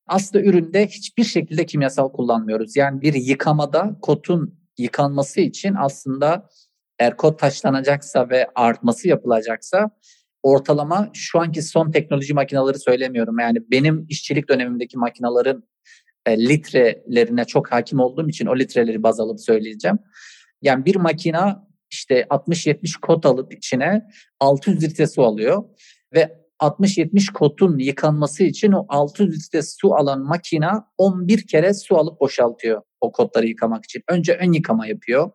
[0.08, 2.76] Aslında üründe hiçbir şekilde kimyasal kullanmıyoruz.
[2.76, 6.50] Yani bir yıkamada kotun yıkanması için aslında
[7.00, 9.92] eğer kot taşlanacaksa ve artması yapılacaksa
[10.44, 13.40] ortalama şu anki son teknoloji makineleri söylemiyorum.
[13.40, 15.64] Yani benim işçilik dönemimdeki makinelerin
[16.26, 20.00] e, litrelerine çok hakim olduğum için o litreleri baz alıp söyleyeceğim.
[20.62, 24.08] Yani bir makina işte 60-70 kot alıp içine
[24.40, 25.64] 600 litre su alıyor
[26.14, 32.20] ve 60-70 kotun yıkanması için o 600 litre su alan makina 11 kere su alıp
[32.20, 34.04] boşaltıyor o kotları yıkamak için.
[34.10, 35.32] Önce ön yıkama yapıyor.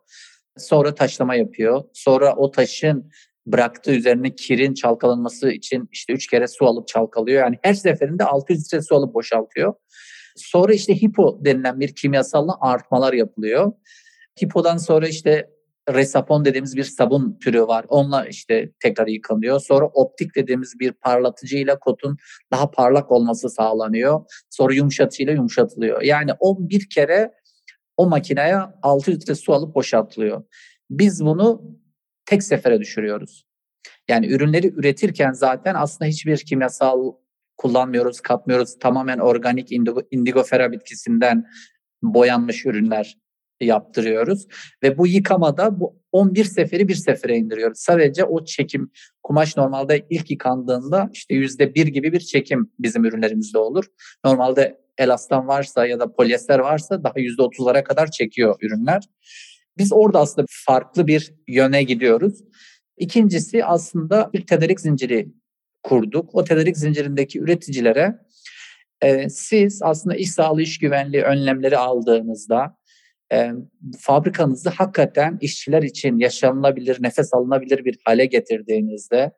[0.57, 1.83] Sonra taşlama yapıyor.
[1.93, 3.11] Sonra o taşın
[3.47, 7.41] bıraktığı üzerine kirin çalkalanması için işte 3 kere su alıp çalkalıyor.
[7.41, 9.73] Yani her seferinde 600 litre su alıp boşaltıyor.
[10.39, 13.71] Sonra işte hipo denilen bir kimyasalla artmalar yapılıyor.
[14.43, 15.49] Hipodan sonra işte
[15.93, 17.85] resapon dediğimiz bir sabun türü var.
[17.89, 19.59] Onunla işte tekrar yıkanıyor.
[19.59, 22.17] Sonra optik dediğimiz bir parlatıcıyla kotun
[22.51, 24.21] daha parlak olması sağlanıyor.
[24.49, 26.01] Sonra yumuşatıcıyla yumuşatılıyor.
[26.01, 27.33] Yani o bir kere
[27.97, 30.43] o makineye 6 litre su alıp boşaltılıyor.
[30.89, 31.61] Biz bunu
[32.25, 33.47] tek sefere düşürüyoruz.
[34.07, 37.13] Yani ürünleri üretirken zaten aslında hiçbir kimyasal
[37.57, 38.79] kullanmıyoruz, katmıyoruz.
[38.79, 41.45] Tamamen organik indigo, indigofera bitkisinden
[42.01, 43.17] boyanmış ürünler
[43.61, 44.47] yaptırıyoruz.
[44.83, 47.79] Ve bu yıkamada bu 11 seferi bir sefere indiriyoruz.
[47.79, 48.91] Sadece o çekim
[49.23, 53.85] kumaş normalde ilk yıkandığında işte yüzde bir gibi bir çekim bizim ürünlerimizde olur.
[54.25, 59.03] Normalde elastan varsa ya da polyester varsa daha yüzde otuzlara kadar çekiyor ürünler.
[59.77, 62.43] Biz orada aslında farklı bir yöne gidiyoruz.
[62.97, 65.27] İkincisi aslında bir tedarik zinciri
[65.83, 66.35] kurduk.
[66.35, 68.15] O tedarik zincirindeki üreticilere
[69.01, 72.77] e, siz aslında iş sağlığı iş güvenliği önlemleri aldığınızda
[73.33, 73.51] e,
[73.99, 79.31] fabrikanızı hakikaten işçiler için yaşanılabilir, nefes alınabilir bir hale getirdiğinizde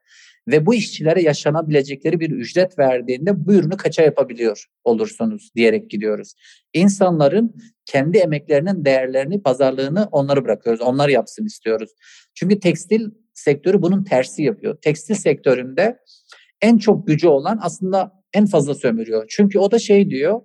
[0.48, 6.34] ve bu işçilere yaşanabilecekleri bir ücret verdiğinde bu ürünü kaça yapabiliyor olursunuz diyerek gidiyoruz.
[6.74, 10.82] İnsanların kendi emeklerinin değerlerini, pazarlığını onları bırakıyoruz.
[10.82, 11.90] Onlar yapsın istiyoruz.
[12.34, 14.78] Çünkü tekstil sektörü bunun tersi yapıyor.
[14.82, 16.00] Tekstil sektöründe
[16.62, 19.26] en çok gücü olan aslında en fazla sömürüyor.
[19.30, 20.42] Çünkü o da şey diyor,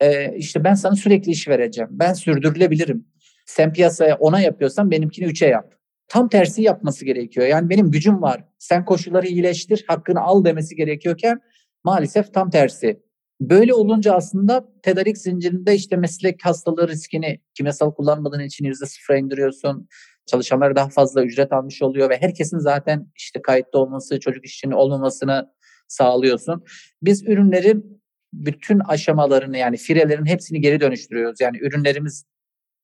[0.00, 1.88] e, işte ben sana sürekli iş vereceğim.
[1.92, 3.06] Ben sürdürülebilirim.
[3.46, 5.74] Sen piyasaya ona yapıyorsan benimkini üçe yap.
[6.08, 7.46] Tam tersi yapması gerekiyor.
[7.46, 8.44] Yani benim gücüm var.
[8.58, 11.40] Sen koşulları iyileştir, hakkını al demesi gerekiyorken
[11.84, 13.00] maalesef tam tersi.
[13.40, 19.88] Böyle olunca aslında tedarik zincirinde işte meslek hastalığı riskini kimyasal kullanmadığın için yüzde sıfıra indiriyorsun.
[20.26, 25.52] Çalışanlar daha fazla ücret almış oluyor ve herkesin zaten işte kayıtlı olması, çocuk işçinin olmamasını
[25.88, 26.64] sağlıyorsun.
[27.02, 28.02] Biz ürünlerin
[28.32, 31.40] bütün aşamalarını yani firelerin hepsini geri dönüştürüyoruz.
[31.40, 32.24] Yani ürünlerimiz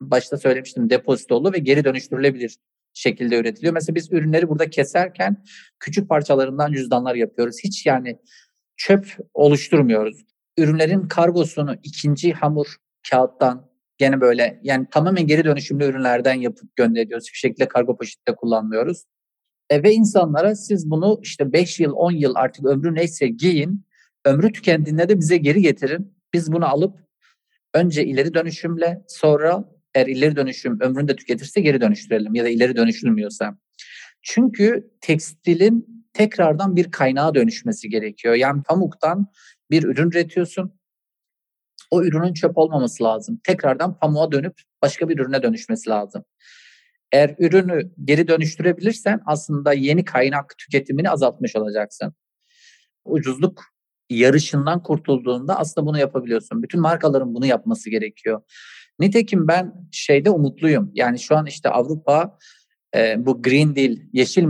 [0.01, 2.59] başta söylemiştim depozitolu ve geri dönüştürülebilir
[2.95, 3.74] şekilde üretiliyor.
[3.74, 5.45] Mesela biz ürünleri burada keserken
[5.80, 7.57] küçük parçalarından cüzdanlar yapıyoruz.
[7.64, 8.18] Hiç yani
[8.76, 10.24] çöp oluşturmuyoruz.
[10.59, 12.76] Ürünlerin kargosunu ikinci hamur
[13.11, 13.70] kağıttan
[14.01, 17.25] gene böyle yani tamamen geri dönüşümlü ürünlerden yapıp gönderiyoruz.
[17.27, 19.05] Hiçbir şekilde kargo poşette kullanmıyoruz.
[19.71, 23.87] E, ve insanlara siz bunu işte 5 yıl 10 yıl artık ömrü neyse giyin.
[24.25, 26.15] Ömrü tükendiğinde de bize geri getirin.
[26.33, 26.99] Biz bunu alıp
[27.75, 32.77] önce ileri dönüşümle sonra eğer ileri dönüşüm ömrünü de tüketirse geri dönüştürelim ya da ileri
[32.77, 33.59] dönüşülmüyorsa.
[34.23, 38.35] Çünkü tekstilin tekrardan bir kaynağa dönüşmesi gerekiyor.
[38.35, 39.27] Yani pamuktan
[39.71, 40.80] bir ürün üretiyorsun.
[41.91, 43.41] O ürünün çöp olmaması lazım.
[43.45, 46.24] Tekrardan pamuğa dönüp başka bir ürüne dönüşmesi lazım.
[47.12, 52.14] Eğer ürünü geri dönüştürebilirsen aslında yeni kaynak tüketimini azaltmış olacaksın.
[53.05, 53.64] Ucuzluk
[54.11, 56.62] yarışından kurtulduğunda aslında bunu yapabiliyorsun.
[56.62, 58.43] Bütün markaların bunu yapması gerekiyor.
[58.99, 60.91] Nitekim ben şeyde umutluyum.
[60.95, 62.38] Yani şu an işte Avrupa
[62.97, 64.45] e, bu Green Deal, yeşil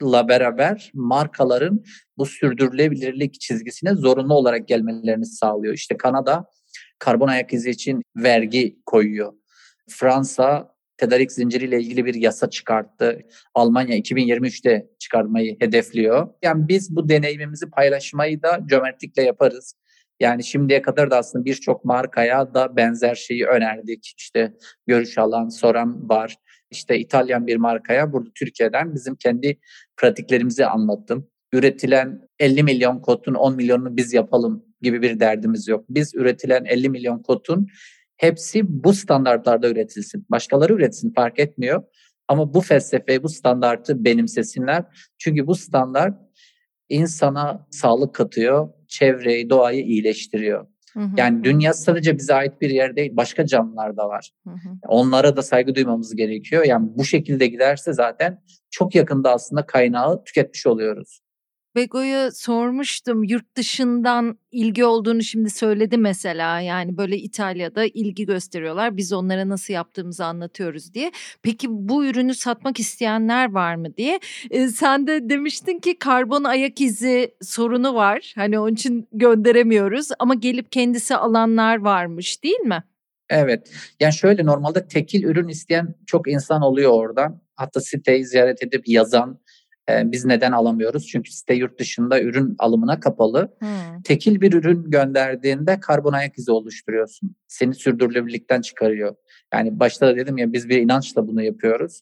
[0.00, 1.84] mutabakatla beraber markaların
[2.18, 5.74] bu sürdürülebilirlik çizgisine zorunlu olarak gelmelerini sağlıyor.
[5.74, 6.44] İşte Kanada
[6.98, 9.32] karbon ayak izi için vergi koyuyor.
[9.90, 13.20] Fransa tedarik zinciriyle ilgili bir yasa çıkarttı.
[13.54, 16.28] Almanya 2023'te çıkarmayı hedefliyor.
[16.42, 19.74] Yani biz bu deneyimimizi paylaşmayı da cömertlikle yaparız.
[20.20, 24.14] Yani şimdiye kadar da aslında birçok markaya da benzer şeyi önerdik.
[24.18, 24.52] İşte
[24.86, 26.36] görüş alan, soran var.
[26.70, 29.58] İşte İtalyan bir markaya burada Türkiye'den bizim kendi
[29.96, 31.28] pratiklerimizi anlattım.
[31.52, 35.84] Üretilen 50 milyon kotun 10 milyonunu biz yapalım gibi bir derdimiz yok.
[35.88, 37.66] Biz üretilen 50 milyon kotun
[38.16, 40.26] hepsi bu standartlarda üretilsin.
[40.30, 41.82] Başkaları üretsin fark etmiyor.
[42.28, 44.84] Ama bu felsefeyi, bu standartı benimsesinler.
[45.18, 46.16] Çünkü bu standart
[46.88, 50.66] insana sağlık katıyor, çevreyi, doğayı iyileştiriyor.
[50.98, 51.10] Hı hı.
[51.16, 54.30] Yani dünya sadece bize ait bir yer değil, başka canlılar da var.
[54.44, 54.68] Hı hı.
[54.88, 56.64] Onlara da saygı duymamız gerekiyor.
[56.64, 61.20] Yani bu şekilde giderse zaten çok yakında aslında kaynağı tüketmiş oluyoruz.
[61.74, 69.12] Bego'ya sormuştum yurt dışından ilgi olduğunu şimdi söyledi mesela yani böyle İtalya'da ilgi gösteriyorlar biz
[69.12, 71.12] onlara nasıl yaptığımızı anlatıyoruz diye.
[71.42, 74.20] Peki bu ürünü satmak isteyenler var mı diye.
[74.50, 80.34] E, sen de demiştin ki karbon ayak izi sorunu var hani onun için gönderemiyoruz ama
[80.34, 82.84] gelip kendisi alanlar varmış değil mi?
[83.30, 87.40] Evet yani şöyle normalde tekil ürün isteyen çok insan oluyor orada.
[87.56, 89.38] Hatta siteyi ziyaret edip yazan
[89.88, 91.06] ee, biz neden alamıyoruz?
[91.06, 93.56] Çünkü site yurt dışında ürün alımına kapalı.
[93.58, 94.02] Hmm.
[94.04, 97.36] Tekil bir ürün gönderdiğinde karbon ayak izi oluşturuyorsun.
[97.48, 99.14] Seni sürdürülebilirlikten çıkarıyor.
[99.54, 102.00] Yani başta da dedim ya biz bir inançla bunu yapıyoruz.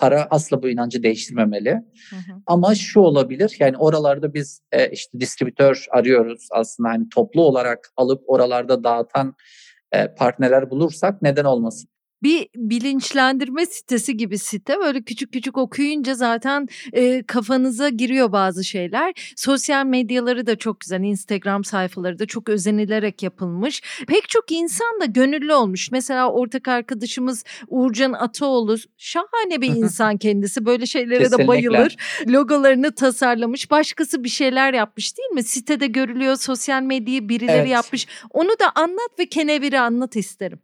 [0.00, 1.70] Para asla bu inancı değiştirmemeli.
[2.10, 2.38] Hı hı.
[2.46, 8.22] Ama şu olabilir yani oralarda biz e, işte distribütör arıyoruz aslında hani toplu olarak alıp
[8.26, 9.34] oralarda dağıtan
[9.92, 11.91] e, partnerler bulursak neden olmasın?
[12.22, 14.78] Bir bilinçlendirme sitesi gibi site.
[14.78, 19.32] Böyle küçük küçük okuyunca zaten e, kafanıza giriyor bazı şeyler.
[19.36, 21.00] Sosyal medyaları da çok güzel.
[21.00, 23.82] Instagram sayfaları da çok özenilerek yapılmış.
[24.08, 25.90] Pek çok insan da gönüllü olmuş.
[25.92, 30.66] Mesela ortak arkadaşımız Uğurcan Ataoğlu şahane bir insan kendisi.
[30.66, 31.44] Böyle şeylere Kesinlikle.
[31.44, 31.96] de bayılır.
[32.28, 33.70] Logolarını tasarlamış.
[33.70, 35.42] Başkası bir şeyler yapmış değil mi?
[35.42, 36.36] Sitede görülüyor.
[36.36, 37.68] Sosyal medyayı birileri evet.
[37.68, 38.06] yapmış.
[38.30, 40.60] Onu da anlat ve keneviri anlat isterim.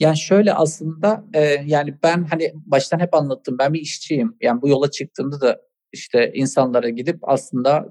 [0.00, 4.36] Yani şöyle aslında e, yani ben hani baştan hep anlattım ben bir işçiyim.
[4.40, 5.60] Yani bu yola çıktığımda da
[5.92, 7.88] işte insanlara gidip aslında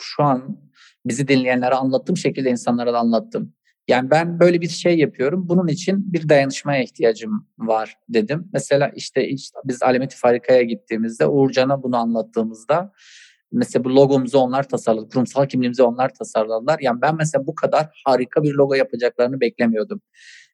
[0.00, 0.58] şu an
[1.06, 3.54] bizi dinleyenlere anlattığım şekilde insanlara da anlattım.
[3.88, 5.48] Yani ben böyle bir şey yapıyorum.
[5.48, 8.48] Bunun için bir dayanışmaya ihtiyacım var dedim.
[8.52, 12.92] Mesela işte, işte biz Alemeti Farika'ya gittiğimizde Uğurcan'a bunu anlattığımızda
[13.52, 15.08] mesela bu logomuzu onlar tasarladı.
[15.08, 16.78] Kurumsal kimliğimizi onlar tasarladılar.
[16.80, 20.00] Yani ben mesela bu kadar harika bir logo yapacaklarını beklemiyordum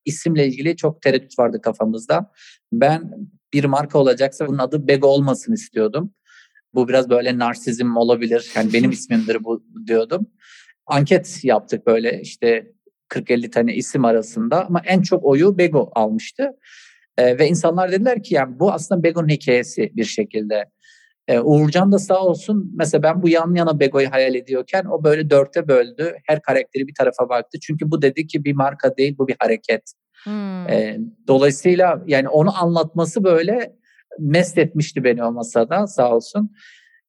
[0.05, 2.33] isimle ilgili çok tereddüt vardı kafamızda.
[2.73, 3.13] Ben
[3.53, 6.15] bir marka olacaksa bunun adı Bego olmasın istiyordum.
[6.75, 8.53] Bu biraz böyle narsizm olabilir.
[8.57, 10.27] Yani benim ismimdir bu diyordum.
[10.87, 12.73] Anket yaptık böyle işte
[13.09, 16.51] 40-50 tane isim arasında ama en çok oyu Bego almıştı.
[17.19, 20.65] Ee, ve insanlar dediler ki yani bu aslında Bego'nun hikayesi bir şekilde.
[21.29, 25.31] Ee, Uğurcan da sağ olsun mesela ben bu yan yana Bego'yu hayal ediyorken o böyle
[25.31, 26.15] dörtte böldü.
[26.27, 27.59] Her karakteri bir tarafa baktı.
[27.63, 29.93] Çünkü bu dedi ki bir marka değil bu bir hareket.
[30.25, 30.69] Hmm.
[30.69, 30.99] E,
[31.29, 33.77] dolayısıyla yani onu anlatması böyle
[34.19, 36.51] mest etmişti beni o masada sağ olsun.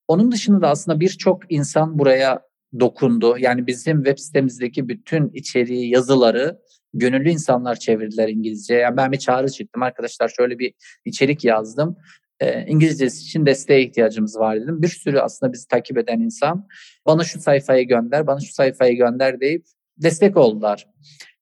[0.08, 2.42] Onun dışında da aslında birçok insan buraya
[2.80, 3.36] dokundu.
[3.38, 6.60] Yani bizim web sitemizdeki bütün içeriği, yazıları
[6.94, 8.76] gönüllü insanlar çevirdiler İngilizce.
[8.76, 10.74] Yani ben bir çağrı çıktım arkadaşlar şöyle bir
[11.06, 11.98] içerik yazdım.
[12.42, 14.82] E, İngilizcesi için desteğe ihtiyacımız var dedim.
[14.82, 16.68] Bir sürü aslında bizi takip eden insan
[17.06, 19.66] bana şu sayfayı gönder, bana şu sayfayı gönder deyip
[19.98, 20.88] destek oldular.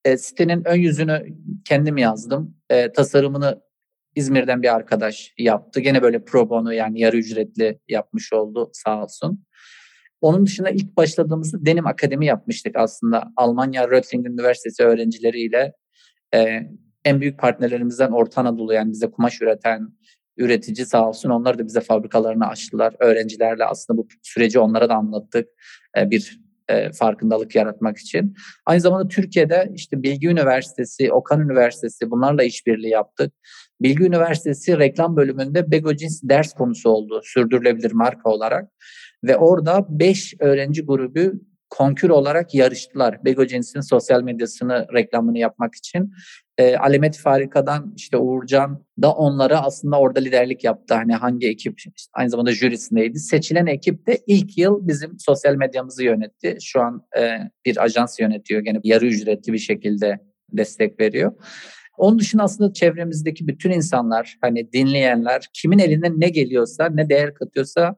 [0.06, 2.56] E, sitenin ön yüzünü kendim yazdım.
[2.70, 3.62] E, tasarımını
[4.16, 5.80] İzmir'den bir arkadaş yaptı.
[5.80, 9.46] Gene böyle pro bono yani yarı ücretli yapmış oldu sağ olsun.
[10.22, 13.32] Onun dışında ilk başladığımızda Denim Akademi yapmıştık aslında.
[13.38, 15.74] Almanya Röttingen Üniversitesi öğrencileriyle
[16.36, 16.70] e,
[17.06, 19.90] en büyük partnerlerimizden Orta Anadolu yani bize kumaş üreten
[20.40, 22.96] üretici sağ olsun onlar da bize fabrikalarını açtılar.
[23.00, 25.48] Öğrencilerle aslında bu süreci onlara da anlattık.
[25.98, 28.36] E, bir e, farkındalık yaratmak için.
[28.66, 33.34] Aynı zamanda Türkiye'de işte Bilgi Üniversitesi, Okan Üniversitesi bunlarla işbirliği yaptık.
[33.82, 38.72] Bilgi Üniversitesi reklam bölümünde Begojins ders konusu oldu sürdürülebilir marka olarak.
[39.24, 41.20] Ve orada 5 öğrenci grubu
[41.70, 43.26] konkür olarak yarıştılar.
[43.26, 46.14] Begojins'in sosyal medyasını reklamını yapmak için
[46.58, 50.94] e, Alemet Farika'dan işte Uğurcan da onlara aslında orada liderlik yaptı.
[50.94, 53.20] Hani hangi ekip işte aynı zamanda jürisindeydi.
[53.20, 56.58] Seçilen ekip de ilk yıl bizim sosyal medyamızı yönetti.
[56.62, 58.62] Şu an e, bir ajans yönetiyor.
[58.62, 60.20] Gene yarı ücretli bir şekilde
[60.52, 61.34] destek veriyor.
[61.98, 67.96] Onun dışında aslında çevremizdeki bütün insanlar hani dinleyenler kimin elinden ne geliyorsa ne değer katıyorsa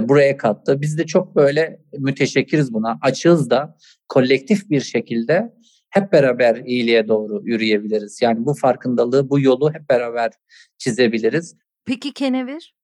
[0.00, 0.80] buraya kattı.
[0.80, 2.98] Biz de çok böyle müteşekkiriz buna.
[3.02, 3.76] Açığız da
[4.08, 5.52] kolektif bir şekilde
[5.90, 8.22] hep beraber iyiliğe doğru yürüyebiliriz.
[8.22, 10.32] Yani bu farkındalığı, bu yolu hep beraber
[10.78, 11.56] çizebiliriz.
[11.84, 12.74] Peki kenevir?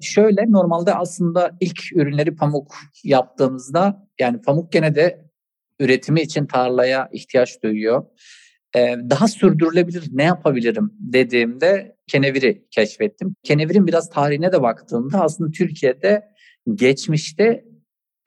[0.00, 5.24] Şöyle normalde aslında ilk ürünleri pamuk yaptığımızda yani pamuk gene de
[5.80, 8.04] üretimi için tarlaya ihtiyaç duyuyor.
[8.76, 13.34] Ee, daha sürdürülebilir ne yapabilirim dediğimde keneviri keşfettim.
[13.42, 16.28] Kenevirin biraz tarihine de baktığımda aslında Türkiye'de
[16.74, 17.64] geçmişte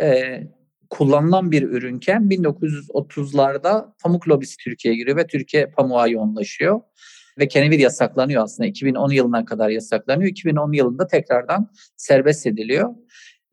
[0.02, 0.40] e,
[0.90, 6.82] kullanılan bir ürünken 1930'larda pamuk lobisi Türkiye'ye giriyor ve Türkiye pamuğa yoğunlaşıyor.
[7.40, 10.30] Ve kenevir yasaklanıyor aslında 2010 yılına kadar yasaklanıyor.
[10.30, 12.90] 2010 yılında tekrardan serbest ediliyor.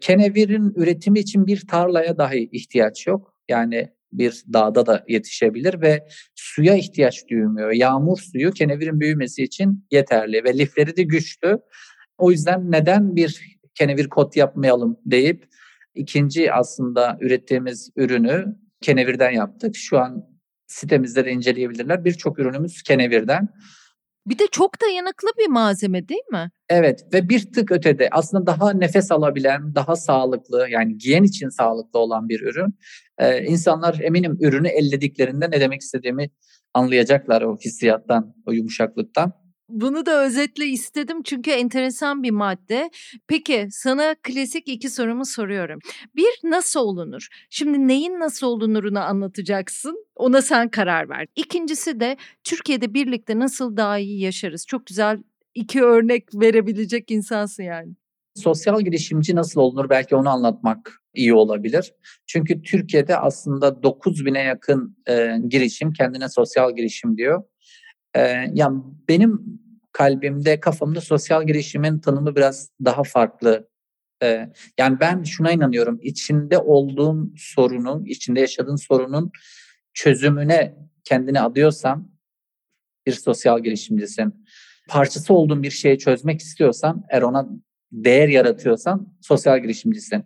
[0.00, 3.34] Kenevirin üretimi için bir tarlaya dahi ihtiyaç yok.
[3.48, 7.70] Yani bir dağda da yetişebilir ve suya ihtiyaç duymuyor.
[7.70, 11.58] Yağmur suyu kenevirin büyümesi için yeterli ve lifleri de güçlü.
[12.18, 15.48] O yüzden neden bir kenevir kot yapmayalım deyip
[15.94, 19.76] ikinci aslında ürettiğimiz ürünü kenevirden yaptık.
[19.76, 20.24] Şu an
[20.66, 22.04] sitemizde de inceleyebilirler.
[22.04, 23.48] Birçok ürünümüz kenevirden.
[24.26, 26.50] Bir de çok dayanıklı bir malzeme değil mi?
[26.68, 31.98] Evet ve bir tık ötede aslında daha nefes alabilen, daha sağlıklı yani giyen için sağlıklı
[31.98, 32.78] olan bir ürün.
[33.18, 36.30] Ee, insanlar eminim ürünü ellediklerinde ne demek istediğimi
[36.74, 39.32] anlayacaklar o hissiyattan, o yumuşaklıktan.
[39.68, 42.90] Bunu da özetle istedim çünkü enteresan bir madde.
[43.26, 45.78] Peki sana klasik iki sorumu soruyorum.
[46.16, 47.28] Bir nasıl olunur?
[47.50, 50.06] Şimdi neyin nasıl olunurunu anlatacaksın.
[50.16, 51.26] Ona sen karar ver.
[51.36, 54.66] İkincisi de Türkiye'de birlikte nasıl daha iyi yaşarız?
[54.66, 55.18] Çok güzel
[55.54, 57.92] iki örnek verebilecek insansın yani.
[58.34, 61.92] Sosyal girişimci nasıl olunur belki onu anlatmak iyi olabilir.
[62.26, 67.42] Çünkü Türkiye'de aslında 9 bine yakın e, girişim kendine sosyal girişim diyor.
[68.18, 69.60] E, yani benim
[69.92, 73.68] kalbimde, kafamda sosyal girişimin tanımı biraz daha farklı.
[74.22, 75.98] E, yani ben şuna inanıyorum.
[76.02, 79.30] içinde olduğun sorunun, içinde yaşadığın sorunun
[79.94, 82.10] çözümüne kendini adıyorsan
[83.06, 84.46] bir sosyal girişimcisin.
[84.88, 87.48] Parçası olduğun bir şeyi çözmek istiyorsan, eğer ona
[87.92, 90.24] değer yaratıyorsan sosyal girişimcisin.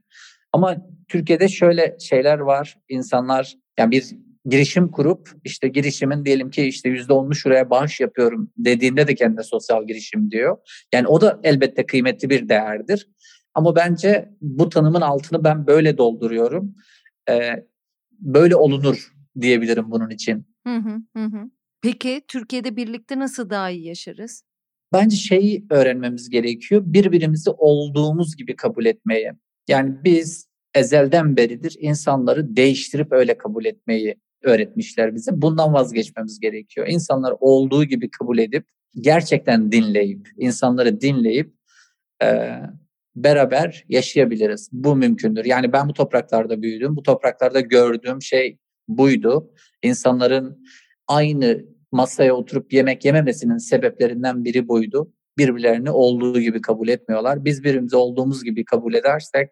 [0.53, 0.77] Ama
[1.09, 2.79] Türkiye'de şöyle şeyler var.
[2.89, 4.05] İnsanlar yani bir
[4.45, 9.43] girişim kurup işte girişimin diyelim ki işte yüzde onlu şuraya bağış yapıyorum dediğinde de kendine
[9.43, 10.57] sosyal girişim diyor.
[10.95, 13.09] Yani o da elbette kıymetli bir değerdir.
[13.55, 16.75] Ama bence bu tanımın altını ben böyle dolduruyorum.
[17.31, 17.67] Ee,
[18.11, 20.47] böyle olunur diyebilirim bunun için.
[20.67, 21.51] Hı hı hı.
[21.83, 24.45] Peki Türkiye'de birlikte nasıl daha iyi yaşarız?
[24.93, 26.83] Bence şeyi öğrenmemiz gerekiyor.
[26.85, 29.37] Birbirimizi olduğumuz gibi kabul etmeye.
[29.69, 35.31] Yani biz ezelden beridir insanları değiştirip öyle kabul etmeyi öğretmişler bize.
[35.35, 36.87] Bundan vazgeçmemiz gerekiyor.
[36.91, 38.67] İnsanlar olduğu gibi kabul edip
[39.01, 41.55] gerçekten dinleyip, insanları dinleyip
[42.23, 42.53] e,
[43.17, 44.69] beraber yaşayabiliriz.
[44.73, 45.45] Bu mümkündür.
[45.45, 46.97] Yani ben bu topraklarda büyüdüm.
[46.97, 48.59] Bu topraklarda gördüğüm şey
[48.89, 49.51] buydu.
[49.83, 50.65] İnsanların
[51.09, 55.13] aynı masaya oturup yemek yememesinin sebeplerinden biri buydu.
[55.39, 57.45] Birbirlerini olduğu gibi kabul etmiyorlar.
[57.45, 59.51] Biz birbirimizi olduğumuz gibi kabul edersek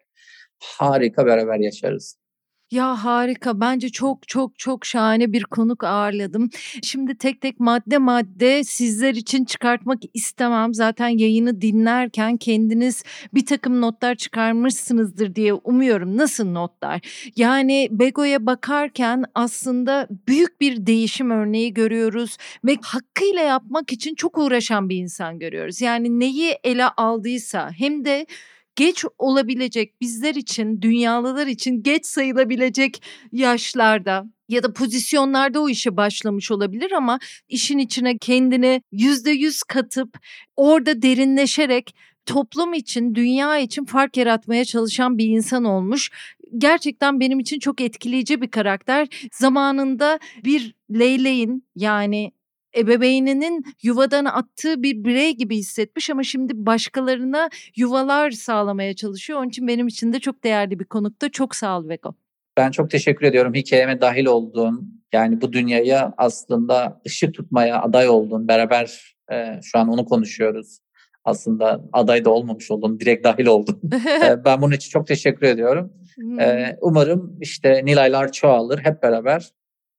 [0.63, 2.21] harika beraber yaşarız.
[2.71, 3.61] Ya harika.
[3.61, 6.49] Bence çok çok çok şahane bir konuk ağırladım.
[6.83, 10.73] Şimdi tek tek madde madde sizler için çıkartmak istemem.
[10.73, 16.17] Zaten yayını dinlerken kendiniz bir takım notlar çıkarmışsınızdır diye umuyorum.
[16.17, 17.01] Nasıl notlar?
[17.35, 24.89] Yani Bego'ya bakarken aslında büyük bir değişim örneği görüyoruz ve hakkıyla yapmak için çok uğraşan
[24.89, 25.81] bir insan görüyoruz.
[25.81, 28.25] Yani neyi ele aldıysa hem de
[28.81, 36.51] geç olabilecek bizler için, dünyalılar için geç sayılabilecek yaşlarda ya da pozisyonlarda o işe başlamış
[36.51, 40.17] olabilir ama işin içine kendini yüzde yüz katıp
[40.55, 41.95] orada derinleşerek
[42.25, 46.11] toplum için, dünya için fark yaratmaya çalışan bir insan olmuş.
[46.57, 49.07] Gerçekten benim için çok etkileyici bir karakter.
[49.31, 52.31] Zamanında bir leyleğin yani
[52.77, 59.39] ebeveyninin yuvadan attığı bir birey gibi hissetmiş ama şimdi başkalarına yuvalar sağlamaya çalışıyor.
[59.39, 61.29] Onun için benim için de çok değerli bir konukta.
[61.29, 62.15] Çok sağ ol Vego.
[62.57, 68.47] Ben çok teşekkür ediyorum hikayeme dahil olduğun, yani bu dünyaya aslında ışık tutmaya aday olduğun,
[68.47, 70.79] beraber e, şu an onu konuşuyoruz.
[71.23, 73.81] Aslında aday da olmamış oldun, direkt dahil oldun.
[74.25, 75.93] e, ben bunun için çok teşekkür ediyorum.
[76.39, 79.49] E, umarım işte Nilaylar çoğalır, hep beraber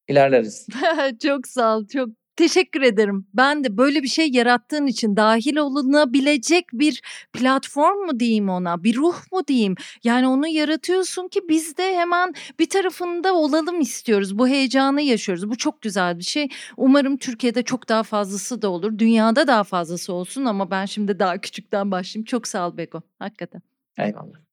[0.09, 0.67] ilerleriz.
[1.23, 3.27] çok sağ ol, çok Teşekkür ederim.
[3.35, 7.03] Ben de böyle bir şey yarattığın için dahil olunabilecek bir
[7.33, 9.75] platform mu diyeyim ona, bir ruh mu diyeyim?
[10.05, 14.39] Yani onu yaratıyorsun ki biz de hemen bir tarafında olalım istiyoruz.
[14.39, 15.51] Bu heyecanı yaşıyoruz.
[15.51, 16.49] Bu çok güzel bir şey.
[16.77, 18.99] Umarım Türkiye'de çok daha fazlası da olur.
[18.99, 22.25] Dünyada daha fazlası olsun ama ben şimdi daha küçükten başlayayım.
[22.25, 23.03] Çok sağ ol Beko.
[23.19, 23.63] Hakikaten.
[23.99, 24.52] Eyvallah.